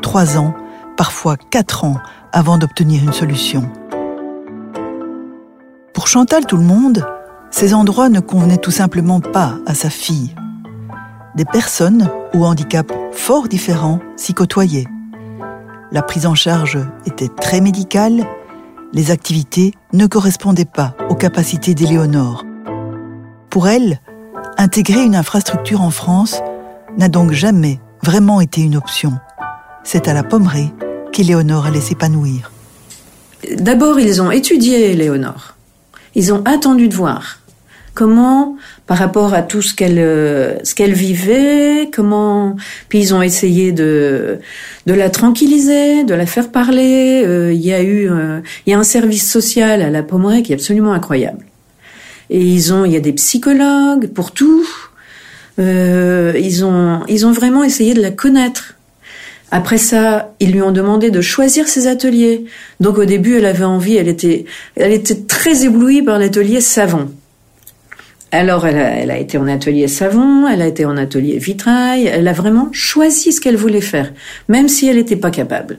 Trois 0.00 0.38
ans, 0.38 0.54
parfois 0.96 1.36
quatre 1.36 1.84
ans 1.84 1.98
avant 2.32 2.58
d'obtenir 2.58 3.02
une 3.02 3.12
solution. 3.12 3.70
Pour 5.92 6.08
Chantal 6.08 6.46
Tout 6.46 6.56
le 6.56 6.64
Monde, 6.64 7.06
ces 7.50 7.74
endroits 7.74 8.08
ne 8.08 8.20
convenaient 8.20 8.56
tout 8.56 8.70
simplement 8.70 9.20
pas 9.20 9.54
à 9.66 9.74
sa 9.74 9.90
fille. 9.90 10.34
Des 11.36 11.44
personnes 11.44 12.10
ou 12.32 12.44
handicaps 12.44 12.92
fort 13.12 13.48
différents 13.48 14.00
s'y 14.16 14.34
côtoyaient. 14.34 14.86
La 15.92 16.02
prise 16.02 16.26
en 16.26 16.34
charge 16.34 16.78
était 17.06 17.28
très 17.28 17.60
médicale 17.60 18.24
les 18.94 19.10
activités 19.10 19.74
ne 19.92 20.06
correspondaient 20.06 20.64
pas 20.64 20.96
aux 21.10 21.16
capacités 21.16 21.74
d'Éléonore. 21.74 22.44
Pour 23.50 23.68
elle, 23.68 24.00
intégrer 24.56 25.02
une 25.02 25.16
infrastructure 25.16 25.82
en 25.82 25.90
France 25.90 26.40
n'a 26.96 27.08
donc 27.08 27.32
jamais 27.32 27.80
vraiment 28.02 28.40
été 28.40 28.60
une 28.60 28.76
option. 28.76 29.12
C'est 29.82 30.08
à 30.08 30.14
la 30.14 30.22
Pommeraye 30.22 30.72
qu'Éléonore 31.12 31.66
allait 31.66 31.80
s'épanouir. 31.80 32.52
D'abord, 33.56 33.98
ils 33.98 34.22
ont 34.22 34.30
étudié 34.30 34.92
Éléonore. 34.92 35.56
Ils 36.14 36.32
ont 36.32 36.42
attendu 36.44 36.88
de 36.88 36.94
voir 36.94 37.38
comment 37.94 38.56
par 38.86 38.98
rapport 38.98 39.32
à 39.32 39.42
tout 39.42 39.62
ce 39.62 39.72
qu'elle 39.74 39.98
euh, 39.98 40.62
ce 40.64 40.74
qu'elle 40.74 40.92
vivait, 40.92 41.88
comment 41.92 42.56
puis 42.88 42.98
ils 42.98 43.14
ont 43.14 43.22
essayé 43.22 43.72
de 43.72 44.40
de 44.86 44.92
la 44.92 45.08
tranquilliser, 45.10 46.04
de 46.04 46.14
la 46.14 46.26
faire 46.26 46.50
parler. 46.50 47.22
Euh, 47.24 47.52
il 47.52 47.64
y 47.64 47.72
a 47.72 47.82
eu 47.82 48.10
euh, 48.10 48.40
il 48.66 48.70
y 48.70 48.74
a 48.74 48.78
un 48.78 48.84
service 48.84 49.30
social 49.30 49.80
à 49.80 49.90
la 49.90 50.02
Pommeraye 50.02 50.42
qui 50.42 50.52
est 50.52 50.56
absolument 50.56 50.92
incroyable. 50.92 51.46
Et 52.30 52.40
ils 52.40 52.72
ont 52.72 52.84
il 52.84 52.92
y 52.92 52.96
a 52.96 53.00
des 53.00 53.12
psychologues 53.12 54.08
pour 54.08 54.32
tout. 54.32 54.66
ils 55.58 56.64
ont 56.64 57.00
ils 57.08 57.26
ont 57.26 57.32
vraiment 57.32 57.62
essayé 57.64 57.94
de 57.94 58.02
la 58.02 58.10
connaître. 58.10 58.74
Après 59.50 59.78
ça, 59.78 60.34
ils 60.40 60.50
lui 60.50 60.62
ont 60.62 60.72
demandé 60.72 61.12
de 61.12 61.20
choisir 61.20 61.68
ses 61.68 61.86
ateliers. 61.86 62.44
Donc 62.80 62.98
au 62.98 63.04
début, 63.04 63.36
elle 63.36 63.46
avait 63.46 63.62
envie, 63.62 63.94
elle 63.94 64.08
était, 64.08 64.46
elle 64.74 64.90
était 64.90 65.14
très 65.28 65.64
éblouie 65.64 66.02
par 66.02 66.18
l'atelier 66.18 66.60
savon. 66.60 67.08
Alors, 68.36 68.66
elle 68.66 69.12
a, 69.12 69.16
été 69.16 69.38
en 69.38 69.46
atelier 69.46 69.86
savon, 69.86 70.48
elle 70.48 70.60
a 70.60 70.66
été 70.66 70.84
en 70.84 70.96
atelier 70.96 71.38
vitrail, 71.38 72.06
elle 72.06 72.26
a 72.26 72.32
vraiment 72.32 72.68
choisi 72.72 73.30
ce 73.30 73.40
qu'elle 73.40 73.54
voulait 73.54 73.80
faire, 73.80 74.12
même 74.48 74.68
si 74.68 74.88
elle 74.88 74.96
n'était 74.96 75.14
pas 75.14 75.30
capable. 75.30 75.78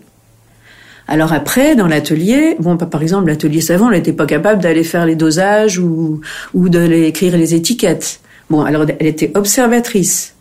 Alors 1.10 1.34
après, 1.34 1.76
dans 1.76 1.88
l'atelier, 1.88 2.56
bon, 2.60 2.78
par 2.78 3.02
exemple, 3.02 3.28
l'atelier 3.28 3.60
savon, 3.60 3.90
elle 3.90 3.98
n'était 3.98 4.14
pas 4.14 4.26
capable 4.26 4.64
d'aller 4.64 4.86
faire 4.86 5.06
les 5.06 5.18
dosages 5.18 5.80
ou, 5.80 6.22
ou 6.54 6.68
écrire 6.68 7.38
les 7.38 7.56
étiquettes. 7.56 8.22
Bon, 8.50 8.62
alors 8.62 8.86
elle 9.00 9.08
était 9.08 9.34
observatrice. 9.36 10.34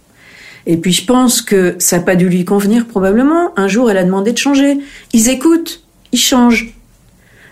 Et 0.67 0.77
puis 0.77 0.93
je 0.93 1.05
pense 1.05 1.43
que 1.43 1.75
ça 1.81 1.99
n'a 1.99 2.05
pas 2.05 2.15
dû 2.15 2.29
lui 2.29 2.45
convenir 2.45 2.87
probablement. 2.87 3.51
Un 3.57 3.67
jour, 3.67 3.91
elle 3.91 3.99
a 3.99 4.05
demandé 4.05 4.31
de 4.31 4.39
changer. 4.39 4.79
Ils 5.13 5.31
écoutent, 5.31 5.83
ils 6.13 6.19
changent. 6.21 6.75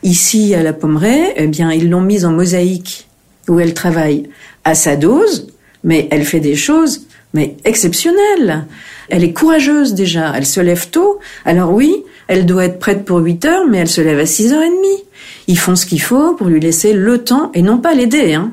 Ici, 0.04 0.54
à 0.54 0.62
la 0.62 0.72
Pommeraye, 0.72 1.32
eh 1.34 1.48
bien, 1.48 1.72
ils 1.72 1.90
l'ont 1.90 2.00
mise 2.00 2.24
en 2.24 2.30
mosaïque 2.30 3.08
où 3.48 3.60
elle 3.60 3.74
travaille 3.74 4.28
à 4.64 4.74
sa 4.74 4.96
dose, 4.96 5.48
mais 5.84 6.08
elle 6.10 6.24
fait 6.24 6.40
des 6.40 6.56
choses 6.56 7.06
mais 7.34 7.56
exceptionnelles. 7.64 8.66
Elle 9.08 9.24
est 9.24 9.32
courageuse 9.32 9.94
déjà, 9.94 10.32
elle 10.36 10.46
se 10.46 10.60
lève 10.60 10.88
tôt. 10.90 11.18
Alors 11.44 11.72
oui, 11.72 12.04
elle 12.28 12.46
doit 12.46 12.64
être 12.64 12.78
prête 12.78 13.04
pour 13.04 13.18
8 13.18 13.44
heures, 13.44 13.66
mais 13.68 13.78
elle 13.78 13.88
se 13.88 14.00
lève 14.00 14.18
à 14.18 14.24
6h30. 14.24 15.02
Ils 15.48 15.58
font 15.58 15.76
ce 15.76 15.86
qu'il 15.86 16.02
faut 16.02 16.34
pour 16.34 16.48
lui 16.48 16.60
laisser 16.60 16.92
le 16.92 17.24
temps, 17.24 17.50
et 17.54 17.62
non 17.62 17.78
pas 17.78 17.94
l'aider, 17.94 18.34
hein. 18.34 18.52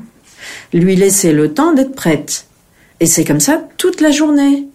Lui 0.73 0.95
laisser 0.95 1.33
le 1.33 1.53
temps 1.53 1.73
d'être 1.73 1.95
prête. 1.95 2.45
Et 2.99 3.05
c'est 3.05 3.23
comme 3.23 3.39
ça 3.39 3.61
toute 3.77 4.01
la 4.01 4.11
journée. 4.11 4.67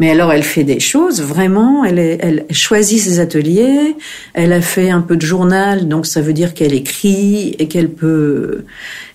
Mais 0.00 0.10
alors, 0.10 0.32
elle 0.32 0.42
fait 0.42 0.64
des 0.64 0.80
choses, 0.80 1.20
vraiment, 1.20 1.84
elle, 1.84 1.98
elle 1.98 2.46
choisit 2.50 2.98
ses 2.98 3.20
ateliers, 3.20 3.96
elle 4.32 4.54
a 4.54 4.62
fait 4.62 4.88
un 4.88 5.02
peu 5.02 5.14
de 5.14 5.20
journal, 5.20 5.88
donc 5.88 6.06
ça 6.06 6.22
veut 6.22 6.32
dire 6.32 6.54
qu'elle 6.54 6.72
écrit 6.72 7.54
et 7.58 7.68
qu'elle 7.68 7.90
peut, 7.90 8.64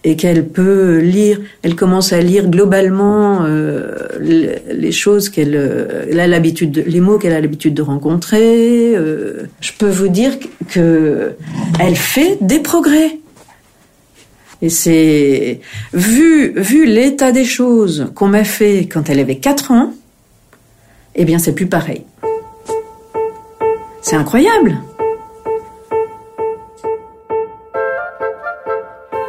et 0.04 0.16
qu'elle 0.16 0.48
peut 0.48 1.00
lire, 1.00 1.42
elle 1.64 1.76
commence 1.76 2.14
à 2.14 2.22
lire 2.22 2.48
globalement 2.50 3.46
euh, 3.46 3.96
les 4.20 4.92
choses 4.92 5.30
qu'elle 5.30 5.56
elle 6.08 6.20
a 6.20 6.28
l'habitude, 6.28 6.84
les 6.86 7.00
mots 7.00 7.18
qu'elle 7.18 7.34
a 7.34 7.42
l'habitude 7.42 7.74
de 7.74 7.82
rencontrer. 7.82 8.96
Euh, 8.96 9.48
je 9.62 9.72
peux 9.80 9.90
vous 9.90 10.10
dire 10.10 10.34
que 10.70 11.32
elle 11.80 11.96
fait 11.96 12.38
des 12.42 12.60
progrès. 12.60 13.18
Et 14.62 14.70
c'est 14.70 15.62
vu 15.94 16.54
vu 16.56 16.86
l'état 16.86 17.32
des 17.32 17.44
choses 17.44 18.12
qu'on 18.14 18.28
m'a 18.28 18.44
fait 18.44 18.88
quand 18.88 19.10
elle 19.10 19.20
avait 19.20 19.38
4 19.38 19.72
ans, 19.72 19.94
eh 21.16 21.26
bien 21.26 21.40
c'est 21.40 21.54
plus 21.54 21.68
pareil. 21.68 22.06
C'est 24.02 24.16
incroyable. 24.16 24.78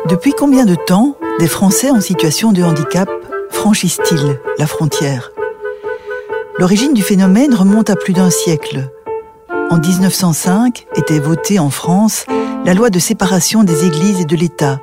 Depuis 0.08 0.32
combien 0.32 0.64
de 0.64 0.74
temps 0.74 1.16
des 1.40 1.48
Français 1.48 1.90
en 1.90 2.00
situation 2.00 2.52
de 2.52 2.62
handicap 2.62 3.08
franchissent-ils 3.50 4.38
la 4.58 4.66
frontière? 4.66 5.32
L'origine 6.58 6.94
du 6.94 7.02
phénomène 7.02 7.54
remonte 7.54 7.90
à 7.90 7.96
plus 7.96 8.12
d'un 8.12 8.30
siècle. 8.30 8.88
En 9.70 9.78
1905 9.78 10.86
était 10.96 11.18
votée 11.18 11.58
en 11.58 11.70
France 11.70 12.24
la 12.64 12.74
loi 12.74 12.90
de 12.90 12.98
séparation 12.98 13.64
des 13.64 13.84
églises 13.84 14.20
et 14.20 14.24
de 14.24 14.36
l'État. 14.36 14.80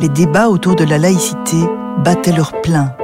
Les 0.00 0.08
débats 0.08 0.48
autour 0.48 0.76
de 0.76 0.84
la 0.84 0.98
laïcité 0.98 1.56
battaient 2.04 2.32
leur 2.32 2.60
plein. 2.62 2.94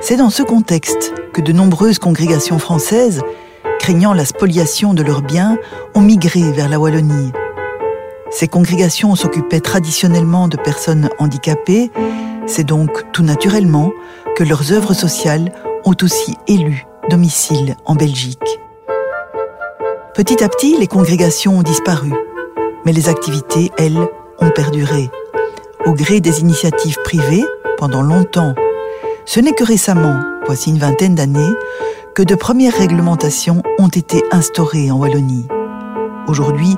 C'est 0.00 0.16
dans 0.16 0.30
ce 0.30 0.42
contexte 0.42 1.14
que 1.32 1.40
de 1.40 1.52
nombreuses 1.52 1.98
congrégations 1.98 2.58
françaises, 2.58 3.22
craignant 3.78 4.12
la 4.12 4.24
spoliation 4.24 4.92
de 4.92 5.02
leurs 5.02 5.22
biens, 5.22 5.58
ont 5.94 6.00
migré 6.00 6.52
vers 6.52 6.68
la 6.68 6.78
Wallonie. 6.78 7.32
Ces 8.30 8.48
congrégations 8.48 9.14
s'occupaient 9.14 9.60
traditionnellement 9.60 10.48
de 10.48 10.56
personnes 10.56 11.08
handicapées, 11.18 11.90
c'est 12.46 12.64
donc 12.64 13.12
tout 13.12 13.22
naturellement 13.22 13.92
que 14.36 14.44
leurs 14.44 14.72
œuvres 14.72 14.94
sociales 14.94 15.52
ont 15.84 15.94
aussi 16.02 16.34
élu 16.48 16.86
domicile 17.08 17.76
en 17.84 17.94
Belgique. 17.94 18.60
Petit 20.14 20.42
à 20.42 20.48
petit, 20.48 20.76
les 20.76 20.86
congrégations 20.86 21.58
ont 21.58 21.62
disparu, 21.62 22.12
mais 22.84 22.92
les 22.92 23.08
activités, 23.08 23.70
elles, 23.78 23.98
ont 24.40 24.50
perduré. 24.50 25.10
Au 25.86 25.92
gré 25.92 26.20
des 26.20 26.40
initiatives 26.40 26.98
privées, 27.04 27.44
pendant 27.78 28.02
longtemps, 28.02 28.54
Ce 29.26 29.40
n'est 29.40 29.52
que 29.52 29.64
récemment, 29.64 30.20
voici 30.46 30.70
une 30.70 30.78
vingtaine 30.78 31.14
d'années, 31.14 31.52
que 32.14 32.22
de 32.22 32.34
premières 32.34 32.74
réglementations 32.74 33.62
ont 33.78 33.88
été 33.88 34.22
instaurées 34.30 34.90
en 34.90 34.98
Wallonie. 34.98 35.46
Aujourd'hui, 36.26 36.76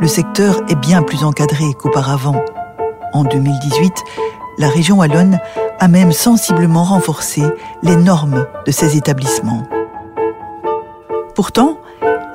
le 0.00 0.08
secteur 0.08 0.62
est 0.68 0.74
bien 0.74 1.02
plus 1.02 1.22
encadré 1.22 1.64
qu'auparavant. 1.78 2.42
En 3.12 3.24
2018, 3.24 3.92
la 4.58 4.68
région 4.68 4.98
wallonne 4.98 5.38
a 5.78 5.88
même 5.88 6.12
sensiblement 6.12 6.84
renforcé 6.84 7.42
les 7.82 7.96
normes 7.96 8.46
de 8.66 8.72
ces 8.72 8.96
établissements. 8.96 9.62
Pourtant, 11.34 11.78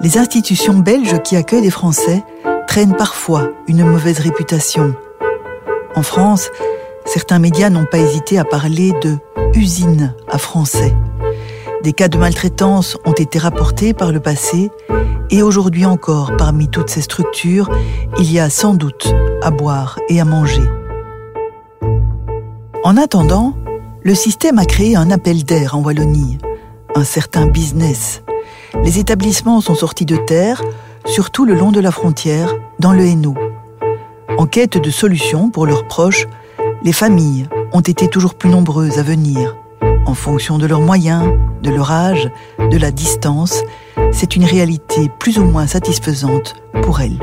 les 0.01 0.17
institutions 0.17 0.75
belges 0.75 1.21
qui 1.23 1.35
accueillent 1.35 1.61
les 1.61 1.71
Français 1.71 2.23
traînent 2.67 2.95
parfois 2.95 3.49
une 3.67 3.83
mauvaise 3.83 4.19
réputation. 4.19 4.93
En 5.95 6.03
France, 6.03 6.49
certains 7.05 7.39
médias 7.39 7.69
n'ont 7.69 7.85
pas 7.85 7.97
hésité 7.97 8.37
à 8.37 8.43
parler 8.43 8.93
de 9.01 9.17
usine 9.57 10.13
à 10.29 10.37
français. 10.37 10.95
Des 11.83 11.91
cas 11.91 12.07
de 12.07 12.17
maltraitance 12.17 12.97
ont 13.05 13.13
été 13.13 13.39
rapportés 13.39 13.93
par 13.93 14.11
le 14.11 14.19
passé 14.19 14.71
et 15.29 15.41
aujourd'hui 15.41 15.85
encore, 15.85 16.31
parmi 16.37 16.69
toutes 16.69 16.89
ces 16.89 17.01
structures, 17.01 17.69
il 18.19 18.31
y 18.31 18.39
a 18.39 18.49
sans 18.49 18.75
doute 18.75 19.13
à 19.41 19.51
boire 19.51 19.99
et 20.09 20.21
à 20.21 20.25
manger. 20.25 20.63
En 22.83 22.97
attendant, 22.97 23.55
le 24.03 24.15
système 24.15 24.59
a 24.59 24.65
créé 24.65 24.95
un 24.95 25.11
appel 25.11 25.43
d'air 25.43 25.75
en 25.75 25.81
Wallonie, 25.81 26.37
un 26.95 27.03
certain 27.03 27.47
business. 27.47 28.21
Les 28.83 28.99
établissements 28.99 29.59
sont 29.59 29.75
sortis 29.75 30.05
de 30.05 30.17
terre, 30.17 30.63
surtout 31.05 31.45
le 31.45 31.55
long 31.55 31.71
de 31.71 31.79
la 31.79 31.91
frontière, 31.91 32.53
dans 32.79 32.93
le 32.93 33.05
Hainaut. 33.05 33.37
En 34.37 34.45
quête 34.45 34.77
de 34.77 34.89
solutions 34.91 35.49
pour 35.49 35.65
leurs 35.65 35.87
proches, 35.87 36.27
les 36.83 36.93
familles 36.93 37.47
ont 37.73 37.81
été 37.81 38.07
toujours 38.07 38.35
plus 38.35 38.49
nombreuses 38.49 38.99
à 38.99 39.03
venir. 39.03 39.55
En 40.05 40.13
fonction 40.13 40.57
de 40.57 40.65
leurs 40.65 40.81
moyens, 40.81 41.23
de 41.61 41.69
leur 41.69 41.91
âge, 41.91 42.29
de 42.59 42.77
la 42.77 42.91
distance, 42.91 43.61
c'est 44.11 44.35
une 44.35 44.45
réalité 44.45 45.11
plus 45.19 45.37
ou 45.37 45.43
moins 45.43 45.67
satisfaisante 45.67 46.55
pour 46.81 47.01
elles. 47.01 47.19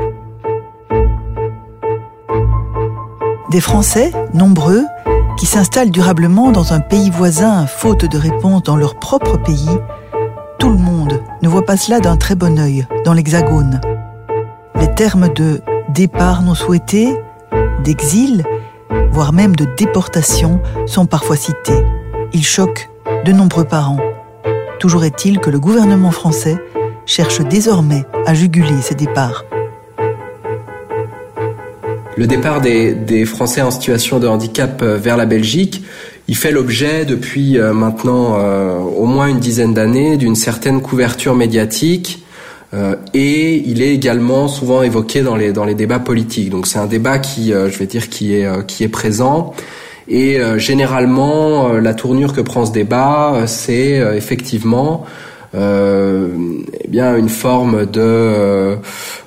Des 3.49 3.61
Français, 3.61 4.11
nombreux, 4.33 4.83
qui 5.37 5.45
s'installent 5.45 5.91
durablement 5.91 6.51
dans 6.51 6.73
un 6.73 6.79
pays 6.79 7.09
voisin 7.09 7.67
faute 7.67 8.05
de 8.05 8.17
réponse 8.17 8.63
dans 8.63 8.75
leur 8.75 8.95
propre 8.95 9.37
pays, 9.37 9.69
tout 10.59 10.69
le 10.69 10.77
monde 10.77 11.21
ne 11.41 11.49
voit 11.49 11.65
pas 11.65 11.77
cela 11.77 11.99
d'un 11.99 12.17
très 12.17 12.35
bon 12.35 12.59
œil 12.59 12.87
dans 13.03 13.13
l'Hexagone. 13.13 13.81
Les 14.79 14.93
termes 14.93 15.29
de 15.33 15.61
départ 15.89 16.41
non 16.41 16.55
souhaité, 16.55 17.15
d'exil, 17.83 18.43
voire 19.11 19.33
même 19.33 19.55
de 19.55 19.65
déportation 19.77 20.61
sont 20.85 21.05
parfois 21.05 21.35
cités. 21.35 21.83
Ils 22.33 22.45
choquent 22.45 22.89
de 23.25 23.31
nombreux 23.31 23.65
parents. 23.65 23.99
Toujours 24.79 25.03
est-il 25.03 25.39
que 25.39 25.49
le 25.49 25.59
gouvernement 25.59 26.11
français 26.11 26.57
cherche 27.05 27.41
désormais 27.41 28.03
à 28.25 28.33
juguler 28.33 28.81
ces 28.81 28.95
départs. 28.95 29.45
Le 32.17 32.27
départ 32.27 32.61
des, 32.61 33.25
Français 33.25 33.61
en 33.61 33.71
situation 33.71 34.19
de 34.19 34.27
handicap 34.27 34.81
euh, 34.81 34.97
vers 34.97 35.17
la 35.17 35.25
Belgique, 35.25 35.83
il 36.29 36.37
fait 36.37 36.51
l'objet 36.51 37.03
depuis 37.03 37.57
euh, 37.57 37.73
maintenant 37.73 38.37
euh, 38.39 38.77
au 38.77 39.05
moins 39.05 39.27
une 39.27 39.39
dizaine 39.39 39.73
d'années 39.73 40.15
d'une 40.15 40.35
certaine 40.35 40.81
couverture 40.81 41.35
médiatique 41.35 42.24
et 43.13 43.55
il 43.65 43.81
est 43.81 43.93
également 43.93 44.47
souvent 44.47 44.81
évoqué 44.81 45.21
dans 45.21 45.35
les 45.35 45.53
dans 45.53 45.65
les 45.65 45.75
débats 45.75 45.99
politiques. 45.99 46.49
Donc 46.49 46.67
c'est 46.67 46.79
un 46.79 46.87
débat 46.87 47.19
qui, 47.19 47.51
je 47.51 47.77
vais 47.77 47.85
dire, 47.85 48.09
qui 48.09 48.33
est 48.33 48.65
qui 48.67 48.83
est 48.83 48.89
présent. 48.89 49.53
Et 50.07 50.39
généralement, 50.57 51.73
la 51.73 51.93
tournure 51.93 52.33
que 52.33 52.41
prend 52.41 52.65
ce 52.65 52.71
débat, 52.71 53.43
c'est 53.47 54.01
effectivement 54.15 55.05
euh, 55.55 56.27
eh 56.83 56.87
bien 56.87 57.15
une 57.15 57.29
forme 57.29 57.85
de 57.85 58.01
euh, 58.01 58.75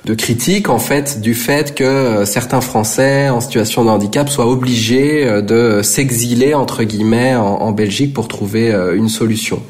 de 0.05 0.13
critique 0.13 0.69
en 0.69 0.79
fait 0.79 1.21
du 1.21 1.33
fait 1.33 1.73
que 1.73 1.83
euh, 1.83 2.25
certains 2.25 2.61
Français 2.61 3.29
en 3.29 3.41
situation 3.41 3.83
de 3.83 3.89
handicap 3.89 4.29
soient 4.29 4.47
obligés 4.47 5.25
euh, 5.25 5.41
de 5.41 5.81
s'exiler 5.81 6.53
entre 6.53 6.83
guillemets 6.83 7.35
en, 7.35 7.71
Belgique 7.71 8.13
pour 8.13 8.27
trouver 8.27 8.73
une 8.95 9.09
solution. 9.09 9.61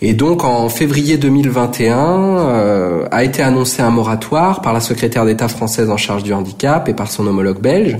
Et 0.00 0.12
donc 0.12 0.44
en 0.44 0.68
février 0.68 1.16
2021 1.16 1.96
euh, 1.96 3.08
a 3.10 3.24
été 3.24 3.42
annoncé 3.42 3.82
un 3.82 3.90
moratoire 3.90 4.62
par 4.62 4.72
la 4.72 4.80
secrétaire 4.80 5.24
d'État 5.24 5.48
française 5.48 5.90
en 5.90 5.96
charge 5.96 6.22
du 6.22 6.32
handicap 6.32 6.88
et 6.88 6.94
par 6.94 7.10
son 7.10 7.26
homologue 7.26 7.60
belge. 7.60 7.96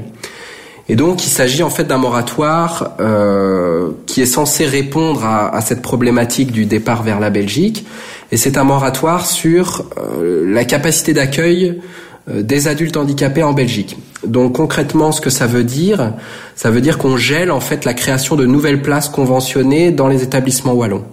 Et 0.91 0.97
donc, 0.97 1.27
il 1.27 1.29
s'agit 1.29 1.63
en 1.63 1.69
fait 1.69 1.85
d'un 1.85 1.99
moratoire 1.99 2.93
euh, 2.99 3.91
qui 4.07 4.23
est 4.23 4.27
censé 4.27 4.65
répondre 4.65 5.23
à, 5.23 5.61
cette 5.61 5.83
problématique 5.83 6.51
du 6.51 6.65
départ 6.65 7.03
vers 7.03 7.21
la 7.21 7.29
Belgique. 7.29 7.85
Et 8.33 8.39
c'est 8.39 8.57
un 8.57 8.65
moratoire 8.65 9.27
sur 9.27 9.85
euh, 9.99 10.51
la 10.51 10.65
capacité 10.65 11.13
d'accueil 11.13 11.79
des 12.27 12.69
adultes 12.69 12.97
handicapés 12.97 13.43
en 13.43 13.55
Belgique. 13.55 13.99
Donc 14.27 14.57
concrètement, 14.57 15.13
ce 15.13 15.21
que 15.21 15.31
ça 15.31 15.47
veut 15.47 15.65
dire, 15.65 16.13
ça 16.57 16.71
veut 16.71 16.83
dire 16.83 16.99
qu'on 16.99 17.17
gèle 17.17 17.51
en 17.51 17.61
fait 17.61 17.87
la 17.87 17.95
création 17.95 18.37
de 18.37 18.45
nouvelles 18.45 18.83
places 18.83 19.09
conventionnées 19.09 19.93
dans 19.93 20.09
les 20.09 20.23
établissements 20.23 20.75
wallons. 20.75 21.05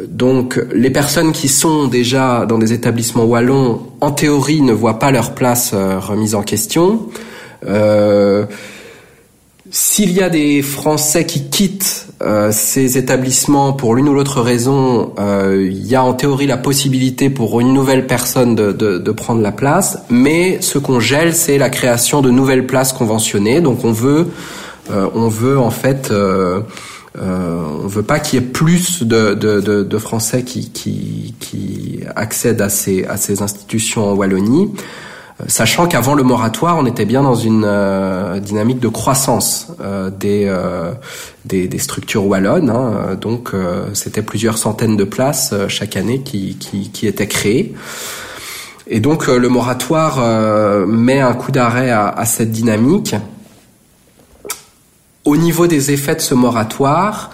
Euh, 0.00 0.04
donc 0.08 0.60
les 0.72 0.90
personnes 0.90 1.32
qui 1.32 1.48
sont 1.48 1.86
déjà 1.86 2.46
dans 2.46 2.58
des 2.58 2.72
établissements 2.72 3.24
wallons, 3.24 3.82
en 4.00 4.10
théorie, 4.10 4.60
ne 4.60 4.72
voient 4.72 4.98
pas 4.98 5.10
leur 5.10 5.32
place 5.32 5.74
remise 5.74 6.34
en 6.34 6.42
question. 6.42 7.08
Euh, 7.66 8.46
s'il 9.70 10.12
y 10.12 10.22
a 10.22 10.30
des 10.30 10.62
Français 10.62 11.26
qui 11.26 11.50
quittent 11.50 12.06
euh, 12.22 12.50
ces 12.52 12.96
établissements 12.96 13.74
pour 13.74 13.94
l'une 13.94 14.08
ou 14.08 14.14
l'autre 14.14 14.40
raison, 14.40 15.12
euh, 15.18 15.68
il 15.70 15.86
y 15.86 15.94
a 15.94 16.02
en 16.02 16.14
théorie 16.14 16.46
la 16.46 16.56
possibilité 16.56 17.28
pour 17.28 17.60
une 17.60 17.74
nouvelle 17.74 18.06
personne 18.06 18.54
de, 18.54 18.72
de, 18.72 18.96
de 18.96 19.10
prendre 19.12 19.42
la 19.42 19.52
place, 19.52 19.98
mais 20.08 20.58
ce 20.62 20.78
qu'on 20.78 21.00
gèle, 21.00 21.34
c'est 21.34 21.58
la 21.58 21.68
création 21.68 22.22
de 22.22 22.30
nouvelles 22.30 22.66
places 22.66 22.94
conventionnées. 22.94 23.60
Donc 23.60 23.84
on 23.84 23.92
veut, 23.92 24.28
euh, 24.90 25.06
on 25.14 25.28
veut 25.28 25.58
en 25.58 25.70
fait, 25.70 26.10
euh, 27.20 27.62
on 27.82 27.86
veut 27.86 28.02
pas 28.02 28.20
qu'il 28.20 28.40
y 28.40 28.42
ait 28.42 28.46
plus 28.46 29.02
de, 29.02 29.98
Français 29.98 30.42
qui, 30.44 31.34
accèdent 32.16 32.62
à 32.62 32.68
ces, 32.68 33.06
institutions 33.42 34.10
en 34.10 34.14
Wallonie 34.14 34.70
sachant 35.46 35.86
qu'avant 35.86 36.14
le 36.14 36.22
moratoire, 36.22 36.76
on 36.78 36.86
était 36.86 37.04
bien 37.04 37.22
dans 37.22 37.36
une 37.36 37.64
euh, 37.64 38.40
dynamique 38.40 38.80
de 38.80 38.88
croissance 38.88 39.68
euh, 39.80 40.10
euh, 40.24 40.92
des, 41.44 41.78
structures 41.78 42.26
wallonnes. 42.26 42.70
Hein. 42.70 43.16
donc, 43.20 43.52
c'était 43.92 44.22
plusieurs 44.22 44.58
centaines 44.58 44.96
de 44.96 45.04
places 45.04 45.54
chaque 45.68 45.96
année 45.96 46.22
qui, 46.22 46.90
étaient 47.02 47.28
créées. 47.28 47.74
Et 48.88 49.00
donc, 49.00 49.26
le 49.28 49.48
moratoire 49.48 50.86
met 50.86 51.20
un 51.20 51.34
coup 51.34 51.52
d'arrêt 51.52 51.90
à, 51.90 52.24
cette 52.24 52.50
dynamique. 52.50 53.14
Au 55.28 55.36
niveau 55.36 55.66
des 55.66 55.90
effets 55.90 56.14
de 56.14 56.22
ce 56.22 56.32
moratoire, 56.32 57.32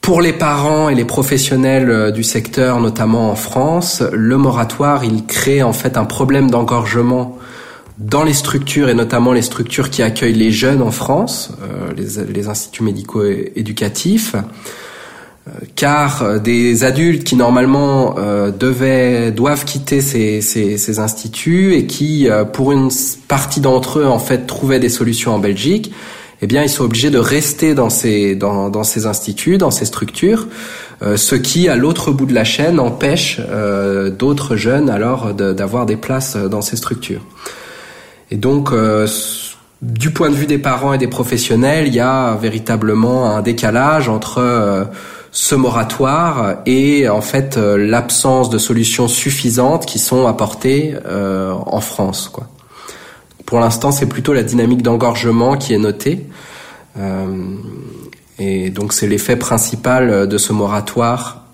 pour 0.00 0.20
les 0.20 0.32
parents 0.32 0.88
et 0.88 0.96
les 0.96 1.04
professionnels 1.04 1.90
euh, 1.90 2.10
du 2.10 2.24
secteur, 2.24 2.80
notamment 2.80 3.30
en 3.30 3.36
France, 3.36 4.02
le 4.12 4.36
moratoire, 4.36 5.04
il 5.04 5.24
crée 5.24 5.62
en 5.62 5.72
fait 5.72 5.96
un 5.96 6.04
problème 6.04 6.50
d'engorgement 6.50 7.38
dans 7.98 8.24
les 8.24 8.32
structures 8.32 8.88
et 8.88 8.94
notamment 8.94 9.32
les 9.32 9.42
structures 9.42 9.90
qui 9.90 10.02
accueillent 10.02 10.32
les 10.34 10.50
jeunes 10.50 10.82
en 10.82 10.90
France, 10.90 11.52
euh, 11.62 11.92
les, 11.94 12.48
instituts 12.48 12.82
médicaux 12.82 13.22
éducatifs, 13.54 14.34
euh, 14.34 15.50
car 15.76 16.40
des 16.40 16.82
adultes 16.82 17.22
qui 17.22 17.36
normalement 17.36 18.16
devaient 18.58 19.30
doivent 19.30 19.64
quitter 19.64 20.00
ces, 20.00 20.98
instituts 20.98 21.74
et 21.74 21.86
qui, 21.86 22.28
pour 22.52 22.72
une 22.72 22.90
partie 23.28 23.60
d'entre 23.60 24.00
eux, 24.00 24.06
en 24.06 24.18
fait, 24.18 24.48
trouvaient 24.48 24.80
des 24.80 24.88
solutions 24.88 25.36
en 25.36 25.38
Belgique, 25.38 25.92
eh 26.40 26.46
bien, 26.46 26.62
ils 26.62 26.68
sont 26.68 26.84
obligés 26.84 27.10
de 27.10 27.18
rester 27.18 27.74
dans 27.74 27.90
ces 27.90 28.36
dans, 28.36 28.70
dans 28.70 28.84
ces 28.84 29.06
instituts, 29.06 29.58
dans 29.58 29.72
ces 29.72 29.84
structures, 29.84 30.46
euh, 31.02 31.16
ce 31.16 31.34
qui, 31.34 31.68
à 31.68 31.76
l'autre 31.76 32.12
bout 32.12 32.26
de 32.26 32.34
la 32.34 32.44
chaîne, 32.44 32.78
empêche 32.78 33.40
euh, 33.50 34.10
d'autres 34.10 34.56
jeunes 34.56 34.88
alors 34.88 35.34
d'avoir 35.34 35.84
des 35.84 35.96
places 35.96 36.36
dans 36.36 36.60
ces 36.60 36.76
structures. 36.76 37.22
Et 38.30 38.36
donc, 38.36 38.72
euh, 38.72 39.08
du 39.82 40.10
point 40.10 40.30
de 40.30 40.34
vue 40.34 40.46
des 40.46 40.58
parents 40.58 40.92
et 40.92 40.98
des 40.98 41.08
professionnels, 41.08 41.88
il 41.88 41.94
y 41.94 42.00
a 42.00 42.36
véritablement 42.36 43.34
un 43.34 43.42
décalage 43.42 44.08
entre 44.08 44.88
ce 45.30 45.54
moratoire 45.54 46.56
et 46.66 47.08
en 47.08 47.20
fait 47.20 47.56
l'absence 47.56 48.50
de 48.50 48.58
solutions 48.58 49.06
suffisantes 49.06 49.86
qui 49.86 50.00
sont 50.00 50.26
apportées 50.26 50.94
en 51.06 51.80
France, 51.80 52.28
quoi. 52.32 52.48
Pour 53.48 53.60
l'instant, 53.60 53.92
c'est 53.92 54.04
plutôt 54.04 54.34
la 54.34 54.42
dynamique 54.42 54.82
d'engorgement 54.82 55.56
qui 55.56 55.72
est 55.72 55.78
notée. 55.78 56.26
Euh, 56.98 57.54
et 58.38 58.68
donc 58.68 58.92
c'est 58.92 59.06
l'effet 59.06 59.36
principal 59.36 60.28
de 60.28 60.36
ce 60.36 60.52
moratoire, 60.52 61.44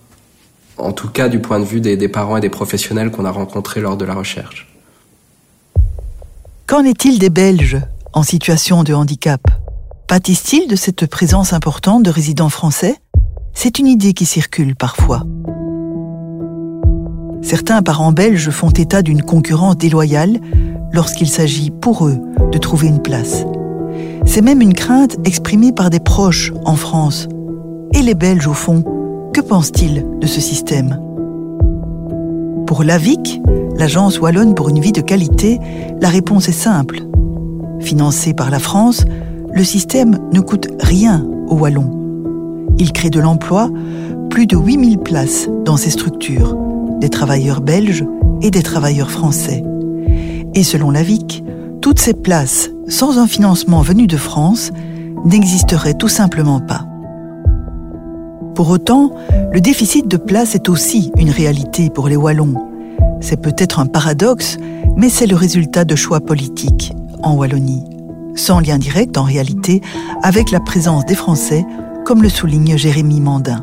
en 0.76 0.90
tout 0.90 1.08
cas 1.08 1.28
du 1.28 1.38
point 1.38 1.60
de 1.60 1.64
vue 1.64 1.80
des, 1.80 1.96
des 1.96 2.08
parents 2.08 2.36
et 2.36 2.40
des 2.40 2.50
professionnels 2.50 3.12
qu'on 3.12 3.24
a 3.24 3.30
rencontrés 3.30 3.80
lors 3.80 3.96
de 3.96 4.04
la 4.04 4.14
recherche. 4.14 4.66
Qu'en 6.66 6.82
est-il 6.82 7.20
des 7.20 7.30
Belges 7.30 7.80
en 8.12 8.24
situation 8.24 8.82
de 8.82 8.92
handicap? 8.92 9.42
Pâtissent-ils 10.08 10.66
de 10.66 10.74
cette 10.74 11.06
présence 11.06 11.52
importante 11.52 12.02
de 12.02 12.10
résidents 12.10 12.48
français? 12.48 12.96
C'est 13.54 13.78
une 13.78 13.86
idée 13.86 14.14
qui 14.14 14.26
circule 14.26 14.74
parfois. 14.74 15.22
Certains 17.44 17.82
parents 17.82 18.10
belges 18.10 18.48
font 18.48 18.70
état 18.70 19.02
d'une 19.02 19.20
concurrence 19.20 19.76
déloyale 19.76 20.38
lorsqu'il 20.92 21.28
s'agit 21.28 21.70
pour 21.70 22.06
eux 22.06 22.18
de 22.50 22.56
trouver 22.56 22.88
une 22.88 23.02
place. 23.02 23.44
C'est 24.24 24.40
même 24.40 24.62
une 24.62 24.72
crainte 24.72 25.18
exprimée 25.26 25.70
par 25.70 25.90
des 25.90 26.00
proches 26.00 26.54
en 26.64 26.74
France. 26.74 27.28
Et 27.92 28.00
les 28.00 28.14
Belges, 28.14 28.46
au 28.46 28.54
fond, 28.54 28.82
que 29.34 29.42
pensent-ils 29.42 30.06
de 30.20 30.26
ce 30.26 30.40
système? 30.40 30.98
Pour 32.66 32.82
l'AVIC, 32.82 33.42
l'Agence 33.76 34.18
Wallonne 34.20 34.54
pour 34.54 34.70
une 34.70 34.80
vie 34.80 34.92
de 34.92 35.02
qualité, 35.02 35.60
la 36.00 36.08
réponse 36.08 36.48
est 36.48 36.52
simple. 36.52 37.00
Financé 37.80 38.32
par 38.32 38.50
la 38.50 38.58
France, 38.58 39.04
le 39.52 39.64
système 39.64 40.18
ne 40.32 40.40
coûte 40.40 40.68
rien 40.80 41.22
aux 41.48 41.58
Wallons. 41.58 41.90
Il 42.78 42.92
crée 42.92 43.10
de 43.10 43.20
l'emploi, 43.20 43.68
plus 44.30 44.46
de 44.46 44.56
8000 44.56 44.98
places 44.98 45.50
dans 45.66 45.76
ces 45.76 45.90
structures, 45.90 46.56
des 47.00 47.08
travailleurs 47.08 47.60
belges 47.60 48.04
et 48.42 48.50
des 48.50 48.62
travailleurs 48.62 49.10
français. 49.10 49.64
Et 50.54 50.62
selon 50.62 50.90
la 50.90 51.02
VIC, 51.02 51.44
toutes 51.80 51.98
ces 51.98 52.14
places, 52.14 52.70
sans 52.88 53.18
un 53.18 53.26
financement 53.26 53.82
venu 53.82 54.06
de 54.06 54.16
France, 54.16 54.70
n'existeraient 55.24 55.94
tout 55.94 56.08
simplement 56.08 56.60
pas. 56.60 56.86
Pour 58.54 58.70
autant, 58.70 59.12
le 59.52 59.60
déficit 59.60 60.06
de 60.06 60.16
places 60.16 60.54
est 60.54 60.68
aussi 60.68 61.10
une 61.16 61.30
réalité 61.30 61.90
pour 61.90 62.08
les 62.08 62.16
Wallons. 62.16 62.54
C'est 63.20 63.40
peut-être 63.40 63.80
un 63.80 63.86
paradoxe, 63.86 64.58
mais 64.96 65.08
c'est 65.08 65.26
le 65.26 65.34
résultat 65.34 65.84
de 65.84 65.96
choix 65.96 66.20
politiques 66.20 66.92
en 67.22 67.34
Wallonie, 67.34 67.84
sans 68.36 68.60
lien 68.60 68.78
direct 68.78 69.18
en 69.18 69.24
réalité 69.24 69.80
avec 70.22 70.50
la 70.50 70.60
présence 70.60 71.04
des 71.06 71.14
Français, 71.14 71.64
comme 72.04 72.22
le 72.22 72.28
souligne 72.28 72.76
Jérémy 72.76 73.20
Mandin. 73.20 73.62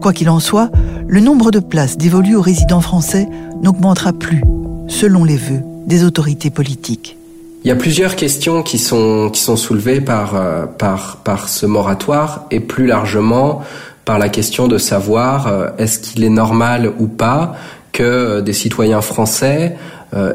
Quoi 0.00 0.12
qu'il 0.12 0.30
en 0.30 0.38
soit, 0.38 0.70
le 1.08 1.20
nombre 1.20 1.50
de 1.50 1.58
places 1.58 1.96
dévolues 1.96 2.36
aux 2.36 2.42
résidents 2.42 2.80
français 2.80 3.28
n'augmentera 3.62 4.12
plus 4.12 4.42
selon 4.86 5.24
les 5.24 5.36
vœux 5.36 5.62
des 5.86 6.04
autorités 6.04 6.50
politiques. 6.50 7.16
Il 7.64 7.68
y 7.68 7.72
a 7.72 7.76
plusieurs 7.76 8.14
questions 8.14 8.62
qui 8.62 8.78
sont 8.78 9.30
qui 9.30 9.40
sont 9.40 9.56
soulevées 9.56 10.00
par 10.00 10.36
euh, 10.36 10.66
par 10.66 11.16
par 11.24 11.48
ce 11.48 11.66
moratoire 11.66 12.46
et 12.52 12.60
plus 12.60 12.86
largement 12.86 13.62
par 14.04 14.18
la 14.18 14.28
question 14.28 14.68
de 14.68 14.78
savoir 14.78 15.48
euh, 15.48 15.66
est-ce 15.78 15.98
qu'il 15.98 16.22
est 16.22 16.30
normal 16.30 16.92
ou 17.00 17.08
pas 17.08 17.56
que 17.92 18.02
euh, 18.04 18.40
des 18.40 18.52
citoyens 18.52 19.00
français 19.00 19.76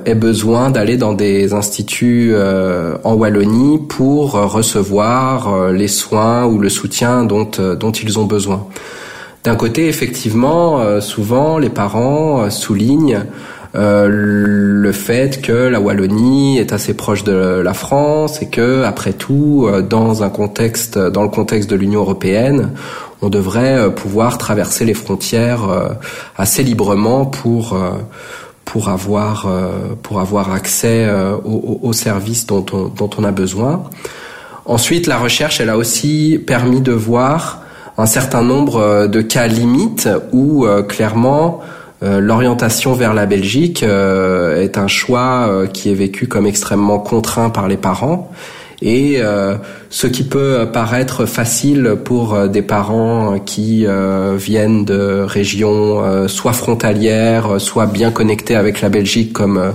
aient 0.06 0.13
besoin 0.13 0.69
d'aller 0.69 0.97
dans 0.97 1.13
des 1.13 1.54
instituts 1.56 2.36
en 3.04 3.13
Wallonie 3.15 3.80
pour 3.89 4.34
recevoir 4.34 5.71
les 5.71 5.88
soins 5.88 6.45
ou 6.45 6.60
le 6.60 6.69
soutien 6.69 7.23
dont 7.23 7.49
dont 7.80 7.91
ils 7.91 8.19
ont 8.19 8.26
besoin. 8.26 8.67
D'un 9.43 9.56
côté, 9.56 9.88
effectivement, 9.89 11.01
souvent 11.01 11.58
les 11.58 11.69
parents 11.69 12.49
soulignent 12.49 13.23
euh, 13.75 14.08
le 14.08 14.91
fait 14.91 15.41
que 15.41 15.51
la 15.51 15.79
Wallonie 15.79 16.60
est 16.60 16.73
assez 16.73 16.93
proche 16.93 17.23
de 17.23 17.34
la 17.34 17.73
France 17.73 18.39
et 18.43 18.47
que, 18.47 18.84
après 18.84 19.13
tout, 19.13 19.65
euh, 19.67 19.82
dans 19.82 20.21
un 20.21 20.29
contexte, 20.29 20.99
dans 20.99 21.23
le 21.23 21.29
contexte 21.29 21.71
de 21.71 21.75
l'Union 21.75 22.01
européenne, 22.01 22.71
on 23.23 23.29
devrait 23.29 23.77
euh, 23.77 23.89
pouvoir 23.89 24.38
traverser 24.38 24.86
les 24.86 24.93
frontières 24.93 25.62
assez 26.38 26.62
librement 26.62 27.25
pour 27.25 27.77
pour 28.65 28.89
avoir 28.89 29.47
pour 30.03 30.19
avoir 30.19 30.53
accès 30.53 31.10
aux, 31.43 31.79
aux, 31.82 31.93
services 31.93 32.45
dont 32.45 32.65
on, 32.71 32.88
dont 32.88 33.10
on 33.17 33.23
a 33.23 33.32
besoin. 33.32 33.84
Ensuite, 34.65 35.08
la 35.08 35.17
recherche, 35.17 35.60
elle 35.60 35.69
a 35.69 35.77
aussi 35.77 36.39
permis 36.45 36.82
de 36.82 36.91
voir 36.91 37.62
un 37.97 38.06
certain 38.06 38.41
nombre 38.41 39.08
de 39.08 39.21
cas 39.21 39.47
limites 39.47 40.10
où 40.32 40.65
clairement 40.88 41.62
euh, 42.03 42.19
l'orientation 42.19 42.93
vers 42.93 43.13
la 43.13 43.25
Belgique 43.25 43.82
euh, 43.82 44.62
est 44.62 44.77
un 44.77 44.88
choix 44.88 45.47
euh, 45.47 45.67
qui 45.67 45.89
est 45.89 45.93
vécu 45.93 46.27
comme 46.27 46.45
extrêmement 46.45 46.99
contraint 46.99 47.49
par 47.49 47.67
les 47.67 47.77
parents. 47.77 48.32
Et 48.82 49.21
ce 49.89 50.08
qui 50.08 50.23
peut 50.23 50.67
paraître 50.73 51.25
facile 51.25 51.95
pour 52.03 52.49
des 52.49 52.62
parents 52.62 53.39
qui 53.39 53.86
viennent 54.36 54.84
de 54.84 55.23
régions 55.25 56.27
soit 56.27 56.51
frontalières, 56.51 57.62
soit 57.62 57.86
bien 57.86 58.12
connectées 58.12 58.58
avec 58.58 58.82
la 58.82 58.89
Belgique, 58.89 59.32
comme 59.32 59.71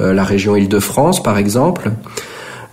la 0.00 0.24
région 0.24 0.56
Île-de-France 0.56 1.22
par 1.22 1.36
exemple, 1.36 1.90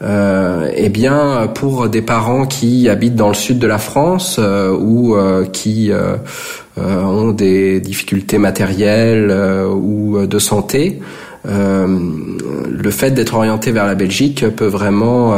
eh 0.03 0.89
bien, 0.89 1.49
pour 1.53 1.87
des 1.89 2.01
parents 2.01 2.45
qui 2.45 2.89
habitent 2.89 3.15
dans 3.15 3.29
le 3.29 3.33
sud 3.33 3.59
de 3.59 3.67
la 3.67 3.77
France 3.77 4.39
ou 4.39 5.15
qui 5.51 5.91
euh, 6.79 7.03
ont 7.03 7.31
des 7.33 7.79
difficultés 7.79 8.39
matérielles 8.39 9.27
euh, 9.29 9.67
ou 9.67 10.25
de 10.25 10.39
santé, 10.39 11.01
euh, 11.47 11.85
le 12.67 12.89
fait 12.89 13.11
d'être 13.11 13.35
orienté 13.35 13.71
vers 13.71 13.85
la 13.85 13.93
Belgique 13.93 14.43
peut 14.55 14.65
vraiment 14.65 15.35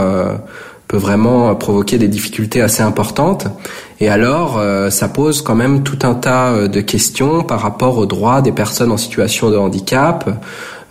peut 0.88 0.97
vraiment 0.97 1.54
provoquer 1.56 1.97
des 1.97 2.08
difficultés 2.08 2.62
assez 2.62 2.84
importantes. 2.84 3.47
Et 3.99 4.08
alors, 4.08 4.62
ça 4.91 5.08
pose 5.08 5.41
quand 5.41 5.56
même 5.56 5.82
tout 5.82 5.97
un 6.04 6.13
tas 6.13 6.67
de 6.67 6.82
questions 6.82 7.41
par 7.41 7.62
rapport 7.62 7.97
aux 7.97 8.06
droits 8.06 8.41
des 8.41 8.51
personnes 8.51 8.91
en 8.91 8.97
situation 8.97 9.49
de 9.49 9.58
handicap 9.58 10.30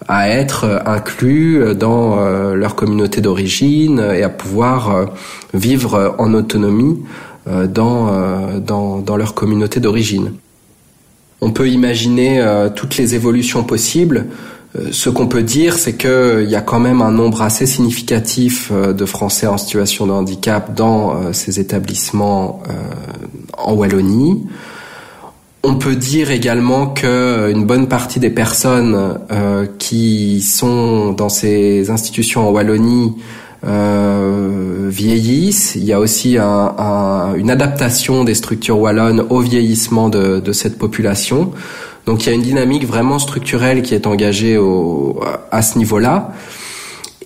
à 0.09 0.29
être 0.29 0.83
inclus 0.87 1.75
dans 1.75 2.17
leur 2.55 2.75
communauté 2.75 3.21
d'origine 3.21 4.01
et 4.01 4.23
à 4.23 4.29
pouvoir 4.29 5.07
vivre 5.55 6.15
en 6.19 6.35
autonomie 6.35 6.99
euh, 7.47 7.67
dans, 7.67 8.09
euh, 8.09 8.59
dans, 8.59 9.01
dans, 9.01 9.17
leur 9.19 9.35
communauté 9.35 9.79
d'origine. 9.79 10.33
On 11.43 11.51
peut 11.51 11.69
imaginer 11.69 12.41
euh, 12.41 12.71
toutes 12.71 12.97
les 12.97 13.15
évolutions 13.15 13.65
possibles. 13.65 14.29
Ce 14.91 15.11
qu'on 15.11 15.27
peut 15.27 15.43
dire, 15.43 15.77
c'est 15.77 15.93
qu'il 15.93 16.49
y 16.49 16.57
a 16.57 16.63
quand 16.63 16.81
même 16.81 17.03
un 17.03 17.11
nombre 17.13 17.43
assez 17.43 17.67
significatif 17.67 18.73
de 18.73 19.05
Français 19.05 19.47
en 19.47 19.59
situation 19.59 20.07
de 20.07 20.13
handicap 20.13 20.75
dans 20.75 21.33
ces 21.33 21.61
établissements 21.61 22.61
en 23.57 23.75
Wallonie. 23.75 24.43
On 25.65 25.77
peut 25.77 25.97
dire 25.97 26.31
également 26.31 26.89
que 26.89 27.51
une 27.51 27.65
bonne 27.65 27.89
partie 27.89 28.21
des 28.21 28.31
personnes 28.31 29.19
qui 29.79 30.43
sont 30.43 31.13
dans 31.13 31.31
ces 31.31 31.91
institutions 31.91 32.47
en 32.49 32.53
Wallonie 32.53 33.15
euh, 33.67 34.89
vieillissent. 34.91 35.75
Il 35.75 35.85
y 35.85 35.93
a 35.95 36.01
aussi 36.01 36.37
un, 36.39 37.35
une 37.37 37.51
adaptation 37.51 38.25
des 38.25 38.35
structures 38.35 38.79
wallonnes 38.79 39.25
au 39.31 39.41
vieillissement 39.41 40.11
de, 40.11 40.39
de, 40.39 40.53
cette 40.53 40.77
population. 40.77 41.53
Donc 42.05 42.25
il 42.25 42.29
y 42.29 42.33
a 42.33 42.35
une 42.35 42.43
dynamique 42.43 42.87
vraiment 42.87 43.19
structurelle 43.19 43.81
qui 43.83 43.95
est 43.95 44.07
engagée 44.07 44.59
au, 44.59 45.19
à 45.51 45.63
ce 45.63 45.79
niveau-là. 45.79 46.33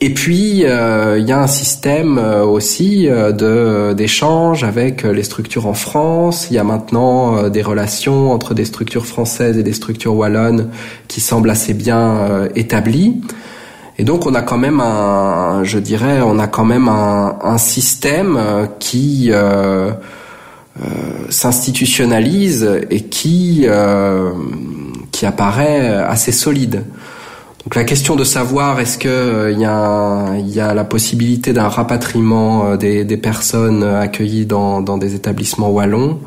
Et 0.01 0.15
puis 0.15 0.65
euh, 0.65 1.19
il 1.19 1.29
y 1.29 1.33
a 1.33 1.41
un 1.41 1.49
système 1.49 2.19
euh, 2.19 2.45
aussi 2.45 3.09
euh, 3.09 3.95
d'échange 3.95 4.63
avec 4.63 5.03
les 5.03 5.25
structures 5.25 5.67
en 5.67 5.75
France. 5.75 6.49
Il 6.51 6.55
y 6.55 6.59
a 6.59 6.65
maintenant 6.65 7.49
des 7.49 7.63
relations 7.63 8.33
entre 8.33 8.55
des 8.55 8.65
structures 8.65 9.07
françaises 9.07 9.59
et 9.59 9.63
des 9.63 9.73
structures 9.73 10.15
wallonnes 10.15 10.71
qui 11.09 11.21
semblent 11.21 11.51
assez 11.51 11.75
bien 11.75 12.49
établies. 12.55 13.21
Et 13.99 14.05
donc 14.05 14.27
on 14.27 14.35
a 14.35 14.43
quand 14.43 14.59
même 14.59 14.81
un, 14.81 15.65
je 15.65 15.79
dirais, 15.79 16.21
on 16.23 16.39
a 16.39 16.47
quand 16.47 16.65
même 16.65 16.89
un, 16.89 17.37
un 17.43 17.59
système 17.59 18.37
euh, 18.37 18.67
qui 18.79 19.31
euh, 19.33 19.91
euh, 20.81 20.85
s'institutionnalise 21.31 22.81
et 22.91 23.03
qui 23.03 23.65
euh, 23.67 24.31
qui 25.11 25.27
apparaît 25.27 25.89
assez 25.89 26.31
solide. 26.31 26.85
Donc 27.65 27.75
la 27.75 27.85
question 27.85 28.17
de 28.17 28.25
savoir 28.25 28.81
est-ce 28.81 28.99
que 28.99 29.51
il 29.53 29.59
y 29.59 30.55
y 30.55 30.61
a 30.61 30.75
la 30.75 30.85
possibilité 30.85 31.53
d'un 31.53 31.69
rapatriement 31.69 32.77
des, 32.77 33.05
des 33.05 33.17
personnes 33.17 33.83
accueillies 33.83 34.47
dans, 34.47 34.81
dans 34.81 34.97
des 34.97 35.15
établissements 35.15 35.71
wallons, 35.71 36.21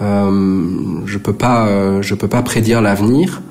je 0.00 1.18
peux 1.18 1.32
pas 1.32 2.00
je 2.02 2.14
peux 2.14 2.28
pas 2.28 2.42
prédire 2.42 2.80
l'avenir. 2.82 3.42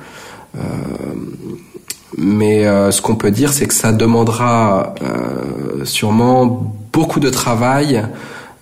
Mais 2.18 2.66
euh, 2.66 2.92
ce 2.92 3.02
qu'on 3.02 3.16
peut 3.16 3.32
dire, 3.32 3.52
c'est 3.52 3.68
que 3.68 3.74
ça 3.74 3.92
demandera 3.92 4.96
euh, 5.02 5.84
sûrement 5.84 6.74
beaucoup 6.94 7.20
de 7.20 7.30
travail, 7.30 8.04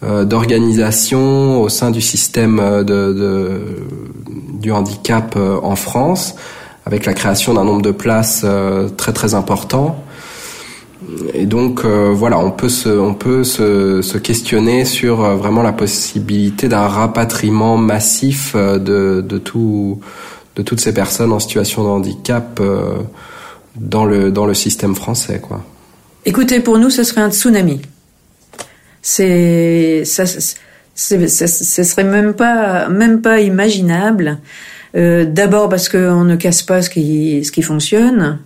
euh, 0.04 0.26
d'organisation 0.26 1.62
au 1.62 1.69
sein 1.69 1.91
du 1.91 2.02
système 2.02 2.58
de, 2.58 2.84
de 2.84 3.62
du 4.60 4.71
handicap 4.71 5.38
en 5.38 5.76
France, 5.76 6.36
avec 6.86 7.06
la 7.06 7.13
création 7.13 7.54
d'un 7.54 7.63
nombre 7.63 7.82
de 7.82 7.91
places 7.91 8.46
très 8.98 9.13
très 9.13 9.34
important. 9.34 10.04
Et 11.34 11.46
donc 11.46 11.86
voilà, 11.86 12.39
on 12.39 12.52
peut 12.52 12.69
se, 12.69 12.89
on 12.89 13.13
peut 13.13 13.43
se, 13.43 14.02
se 14.02 14.17
questionner 14.17 14.86
sur 14.86 15.17
vraiment 15.38 15.62
la 15.62 15.74
possibilité 15.74 16.67
d'un 16.67 16.88
rapatriement 16.88 17.78
massif 17.78 18.56
de, 18.56 19.22
de 19.22 19.38
tout, 19.38 20.00
de 20.56 20.62
toutes 20.62 20.80
ces 20.80 20.93
personnes 20.93 21.32
en 21.32 21.39
situation 21.39 21.84
de 21.84 21.89
handicap 21.89 22.62
dans 23.76 24.06
le, 24.06 24.32
dans 24.32 24.46
le 24.46 24.54
système 24.54 24.96
français. 24.96 25.39
Quoi. 25.41 25.63
Écoutez, 26.26 26.60
pour 26.60 26.78
nous, 26.78 26.89
ce 26.89 27.04
serait 27.04 27.22
un 27.22 27.32
tsunami. 27.32 27.82
C'est 29.02 30.04
ça, 30.06 30.26
ce 30.26 31.84
serait 31.84 32.04
même 32.06 32.34
pas 32.34 32.88
même 32.88 33.22
pas 33.22 33.41
imaginable. 33.41 34.39
Euh, 34.95 35.25
D'abord 35.25 35.69
parce 35.69 35.89
qu'on 35.89 36.23
ne 36.23 36.36
casse 36.36 36.62
pas 36.62 36.82
ce 36.82 36.89
qui 36.89 37.43
ce 37.43 37.51
qui 37.51 37.62
fonctionne. 37.62 38.39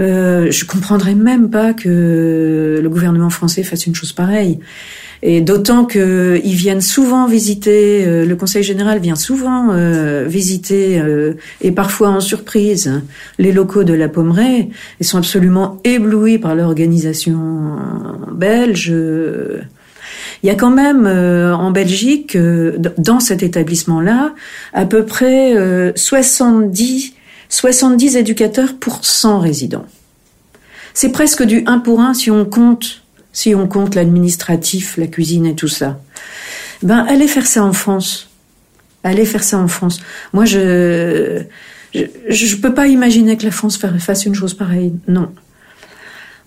Euh, 0.00 0.50
je 0.50 0.64
comprendrais 0.64 1.14
même 1.14 1.50
pas 1.50 1.72
que 1.72 2.80
le 2.82 2.88
gouvernement 2.88 3.30
français 3.30 3.62
fasse 3.62 3.86
une 3.86 3.94
chose 3.94 4.12
pareille. 4.12 4.58
Et 5.24 5.40
d'autant 5.40 5.84
qu'ils 5.84 6.40
viennent 6.42 6.80
souvent 6.80 7.28
visiter, 7.28 8.04
euh, 8.04 8.26
le 8.26 8.34
Conseil 8.34 8.64
général 8.64 8.98
vient 8.98 9.14
souvent 9.14 9.68
euh, 9.70 10.26
visiter, 10.26 10.98
euh, 10.98 11.34
et 11.60 11.70
parfois 11.70 12.08
en 12.08 12.18
surprise, 12.20 13.02
les 13.38 13.52
locaux 13.52 13.84
de 13.84 13.94
la 13.94 14.08
Pommeraye. 14.08 14.70
Ils 14.98 15.06
sont 15.06 15.18
absolument 15.18 15.80
éblouis 15.84 16.38
par 16.38 16.56
l'organisation 16.56 17.38
belge. 18.32 18.92
Il 20.42 20.48
y 20.48 20.50
a 20.50 20.54
quand 20.54 20.70
même 20.70 21.06
en 21.06 21.70
Belgique, 21.70 22.36
dans 22.36 23.20
cet 23.20 23.42
établissement-là, 23.42 24.34
à 24.72 24.86
peu 24.86 25.04
près 25.06 25.54
70, 25.94 27.14
70 27.48 28.16
éducateurs 28.16 28.74
pour 28.80 29.04
100 29.04 29.38
résidents. 29.38 29.86
C'est 30.94 31.10
presque 31.10 31.44
du 31.44 31.62
1 31.66 31.78
pour 31.78 32.00
1 32.00 32.14
si 32.14 32.30
on 32.30 32.44
compte 32.44 33.02
si 33.32 33.54
on 33.54 33.66
compte 33.66 33.94
l'administratif, 33.94 34.96
la 34.98 35.06
cuisine 35.06 35.46
et 35.46 35.54
tout 35.54 35.68
ça. 35.68 35.98
Ben, 36.82 37.06
allez 37.08 37.26
faire 37.26 37.46
ça 37.46 37.64
en 37.64 37.72
France. 37.72 38.28
Allez 39.04 39.24
faire 39.24 39.42
ça 39.42 39.58
en 39.58 39.68
France. 39.68 40.00
Moi, 40.32 40.44
je, 40.44 41.42
je, 41.94 42.04
je 42.28 42.56
peux 42.56 42.74
pas 42.74 42.86
imaginer 42.86 43.36
que 43.36 43.44
la 43.44 43.50
France 43.50 43.78
fasse 43.78 44.26
une 44.26 44.34
chose 44.34 44.54
pareille. 44.54 44.92
Non. 45.08 45.32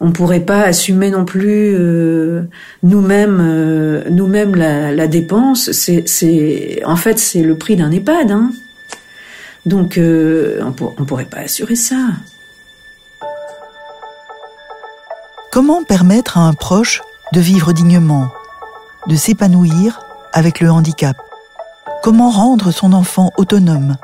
On 0.02 0.12
pourrait 0.12 0.42
pas 0.42 0.62
assumer 0.62 1.10
non 1.10 1.26
plus 1.26 1.74
euh, 1.74 2.44
nous-mêmes, 2.84 3.40
euh, 3.42 4.04
nous-mêmes 4.10 4.56
la, 4.56 5.08
dépense. 5.08 5.72
C'est, 5.72 6.84
en 6.86 6.96
fait, 6.96 7.18
c'est 7.18 7.42
le 7.42 7.58
prix 7.58 7.76
d'un 7.76 7.92
EHPAD. 7.92 8.32
Hein. 8.32 8.52
Donc, 9.66 9.98
euh, 9.98 10.62
on, 10.62 10.94
on 11.00 11.06
pourrait 11.06 11.26
pas 11.26 11.40
assurer 11.40 11.76
ça. 11.76 11.96
Comment 15.52 15.84
permettre 15.84 16.38
à 16.38 16.42
un 16.42 16.54
proche 16.54 17.02
de 17.32 17.40
vivre 17.40 17.72
dignement, 17.72 18.30
de 19.08 19.16
s'épanouir 19.16 20.02
avec 20.34 20.60
le 20.60 20.70
handicap? 20.70 21.16
Comment 22.04 22.30
rendre 22.30 22.72
son 22.72 22.92
enfant 22.92 23.32
autonome? 23.38 23.96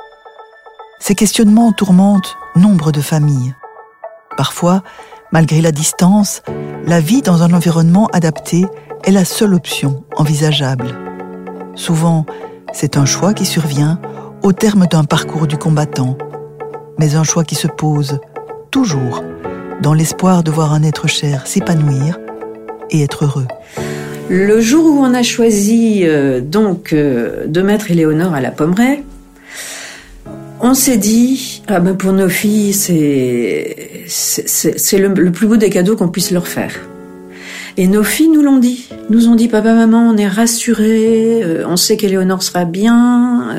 Ces 0.99 1.15
questionnements 1.15 1.73
tourmentent 1.73 2.37
nombre 2.55 2.91
de 2.91 3.01
familles. 3.01 3.53
Parfois, 4.37 4.83
malgré 5.31 5.61
la 5.61 5.71
distance, 5.71 6.41
la 6.85 6.99
vie 6.99 7.21
dans 7.21 7.43
un 7.43 7.53
environnement 7.53 8.07
adapté 8.07 8.65
est 9.03 9.11
la 9.11 9.25
seule 9.25 9.53
option 9.53 10.03
envisageable. 10.15 10.87
Souvent, 11.75 12.25
c'est 12.73 12.97
un 12.97 13.05
choix 13.05 13.33
qui 13.33 13.45
survient 13.45 13.99
au 14.43 14.53
terme 14.53 14.87
d'un 14.87 15.03
parcours 15.03 15.47
du 15.47 15.57
combattant, 15.57 16.17
mais 16.97 17.15
un 17.15 17.23
choix 17.23 17.43
qui 17.43 17.55
se 17.55 17.67
pose 17.67 18.19
toujours 18.71 19.23
dans 19.81 19.93
l'espoir 19.93 20.43
de 20.43 20.51
voir 20.51 20.73
un 20.73 20.83
être 20.83 21.07
cher 21.07 21.47
s'épanouir 21.47 22.19
et 22.89 23.01
être 23.01 23.25
heureux. 23.25 23.47
Le 24.29 24.61
jour 24.61 24.85
où 24.85 24.99
on 24.99 25.13
a 25.13 25.23
choisi 25.23 26.01
euh, 26.03 26.39
donc 26.39 26.93
euh, 26.93 27.47
de 27.47 27.61
mettre 27.61 27.91
Éléonore 27.91 28.33
à 28.33 28.41
la 28.41 28.51
pommeraie, 28.51 29.03
on 30.61 30.73
s'est 30.73 30.97
dit 30.97 31.61
ah 31.67 31.79
ben 31.79 31.95
pour 31.95 32.13
nos 32.13 32.29
filles 32.29 32.73
c'est 32.73 34.05
c'est 34.07 34.97
le, 34.97 35.07
le, 35.09 35.31
plus 35.31 35.47
beau 35.47 35.57
des 35.57 35.69
cadeaux 35.69 35.95
qu'on 35.95 36.09
puisse 36.09 36.31
leur 36.31 36.47
faire. 36.47 36.73
Et 37.77 37.87
nos 37.87 38.03
filles 38.03 38.27
nous 38.27 38.41
l'ont 38.41 38.57
dit, 38.57 38.89
nous 39.09 39.29
ont 39.29 39.35
dit 39.35 39.47
papa 39.47 39.73
maman 39.73 40.09
on 40.09 40.17
est 40.17 40.27
rassurés, 40.27 41.41
euh, 41.43 41.63
on 41.67 41.77
sait 41.77 41.95
qu'Éléonore 41.97 42.43
sera 42.43 42.65
bien. 42.65 43.55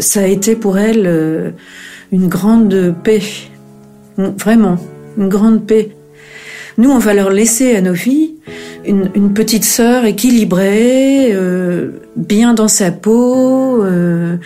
ça 0.00 0.20
a 0.20 0.26
été 0.26 0.54
pour 0.54 0.78
elles 0.78 1.54
une 2.12 2.28
grande 2.28 2.94
paix 3.02 3.22
Vraiment, 4.18 4.78
une 5.16 5.28
grande 5.28 5.64
paix. 5.64 5.90
Nous, 6.78 6.90
on 6.90 6.98
va 6.98 7.12
leur 7.12 7.30
laisser 7.30 7.74
à 7.74 7.80
nos 7.80 7.94
filles 7.94 8.36
une, 8.86 9.34
petite 9.34 9.64
sœur 9.64 10.04
équilibrée, 10.04 11.32
euh, 11.32 11.90
bien 12.14 12.54
dans 12.54 12.68
sa 12.68 12.92
peau, 12.92 13.84
euh, 13.84 14.36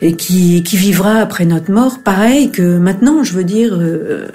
et 0.00 0.16
qui, 0.16 0.62
qui, 0.62 0.76
vivra 0.78 1.16
après 1.16 1.44
notre 1.44 1.70
mort, 1.70 1.98
pareil 2.02 2.50
que 2.50 2.78
maintenant. 2.78 3.22
Je 3.22 3.34
veux 3.34 3.44
dire, 3.44 3.74
euh, 3.74 4.28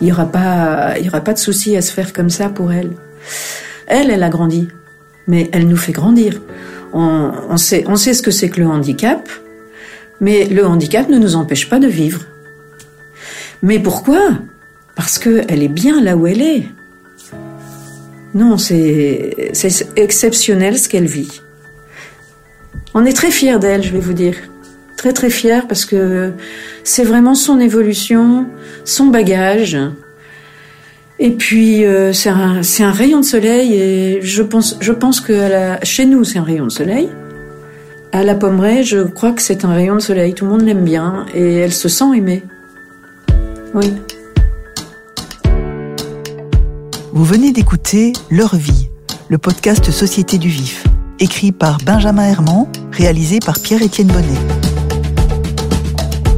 il 0.00 0.08
y 0.08 0.12
aura 0.12 0.26
pas, 0.26 0.94
il 0.98 1.04
y 1.04 1.08
aura 1.08 1.20
pas 1.20 1.34
de 1.34 1.38
souci 1.38 1.76
à 1.76 1.82
se 1.82 1.92
faire 1.92 2.14
comme 2.14 2.30
ça 2.30 2.48
pour 2.48 2.72
elle. 2.72 2.90
Elle, 3.86 4.10
elle 4.10 4.22
a 4.22 4.30
grandi, 4.30 4.68
mais 5.28 5.50
elle 5.52 5.68
nous 5.68 5.76
fait 5.76 5.92
grandir. 5.92 6.40
On, 6.94 7.30
on 7.50 7.56
sait, 7.58 7.84
on 7.86 7.96
sait 7.96 8.14
ce 8.14 8.22
que 8.22 8.30
c'est 8.30 8.48
que 8.48 8.60
le 8.60 8.66
handicap, 8.66 9.28
mais 10.20 10.46
le 10.46 10.66
handicap 10.66 11.08
ne 11.10 11.18
nous 11.18 11.36
empêche 11.36 11.68
pas 11.68 11.78
de 11.78 11.88
vivre. 11.88 12.22
Mais 13.62 13.78
pourquoi? 13.78 14.30
Parce 14.94 15.18
qu'elle 15.18 15.62
est 15.62 15.68
bien 15.68 16.00
là 16.00 16.16
où 16.16 16.26
elle 16.26 16.40
est. 16.40 16.64
Non, 18.36 18.58
c'est 18.58 19.34
exceptionnel 19.96 20.78
ce 20.78 20.90
qu'elle 20.90 21.06
vit. 21.06 21.40
On 22.92 23.06
est 23.06 23.14
très 23.14 23.30
fiers 23.30 23.58
d'elle, 23.58 23.82
je 23.82 23.90
vais 23.90 23.98
vous 23.98 24.12
dire. 24.12 24.36
Très 24.98 25.14
très 25.14 25.30
fiers 25.30 25.62
parce 25.66 25.86
que 25.86 26.32
c'est 26.84 27.04
vraiment 27.04 27.34
son 27.34 27.58
évolution, 27.58 28.46
son 28.84 29.06
bagage. 29.06 29.78
Et 31.18 31.30
puis 31.30 31.86
euh, 31.86 32.12
c'est 32.12 32.28
un, 32.28 32.90
rayon 32.92 33.20
de 33.20 33.24
soleil 33.24 33.72
et 33.72 34.20
je 34.20 34.42
pense, 34.42 34.74
que 35.22 35.76
chez 35.82 36.04
nous 36.04 36.22
c'est 36.22 36.38
un 36.38 36.44
rayon 36.44 36.66
de 36.66 36.72
soleil. 36.72 37.08
À 38.12 38.22
la 38.22 38.34
Pommeraye, 38.34 38.84
je 38.84 38.98
crois 38.98 39.32
que 39.32 39.40
c'est 39.40 39.64
un 39.64 39.72
rayon 39.72 39.94
de 39.94 40.00
soleil. 40.00 40.34
Tout 40.34 40.44
le 40.44 40.50
monde 40.50 40.62
l'aime 40.62 40.84
bien 40.84 41.24
et 41.34 41.54
elle 41.54 41.72
se 41.72 41.88
sent 41.88 42.14
aimée. 42.14 42.42
Oui. 43.72 43.94
Vous 47.16 47.24
venez 47.24 47.50
d'écouter 47.50 48.12
Leur 48.28 48.56
vie, 48.56 48.90
le 49.30 49.38
podcast 49.38 49.90
Société 49.90 50.36
du 50.36 50.50
Vif, 50.50 50.84
écrit 51.18 51.50
par 51.50 51.78
Benjamin 51.78 52.24
Herman, 52.24 52.66
réalisé 52.92 53.38
par 53.38 53.58
Pierre-Étienne 53.58 54.08
Bonnet. 54.08 54.38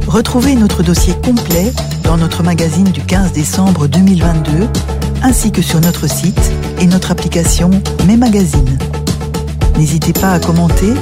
Retrouvez 0.07 0.55
notre 0.55 0.81
dossier 0.81 1.15
complet 1.21 1.73
dans 2.05 2.15
notre 2.15 2.43
magazine 2.43 2.89
du 2.89 3.01
15 3.01 3.33
décembre 3.33 3.87
2022, 3.87 4.69
ainsi 5.21 5.51
que 5.51 5.61
sur 5.61 5.81
notre 5.81 6.07
site 6.07 6.39
et 6.79 6.87
notre 6.87 7.11
application 7.11 7.71
Mes 8.07 8.15
Magazines. 8.15 8.77
N'hésitez 9.77 10.13
pas 10.13 10.31
à 10.31 10.39
commenter, 10.39 10.93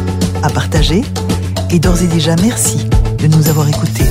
à 0.41 0.49
partager, 0.49 1.03
et 1.69 1.77
d'ores 1.77 2.01
et 2.01 2.07
déjà 2.07 2.35
merci 2.37 2.79
de 3.19 3.27
nous 3.27 3.47
avoir 3.47 3.69
écoutés. 3.69 4.09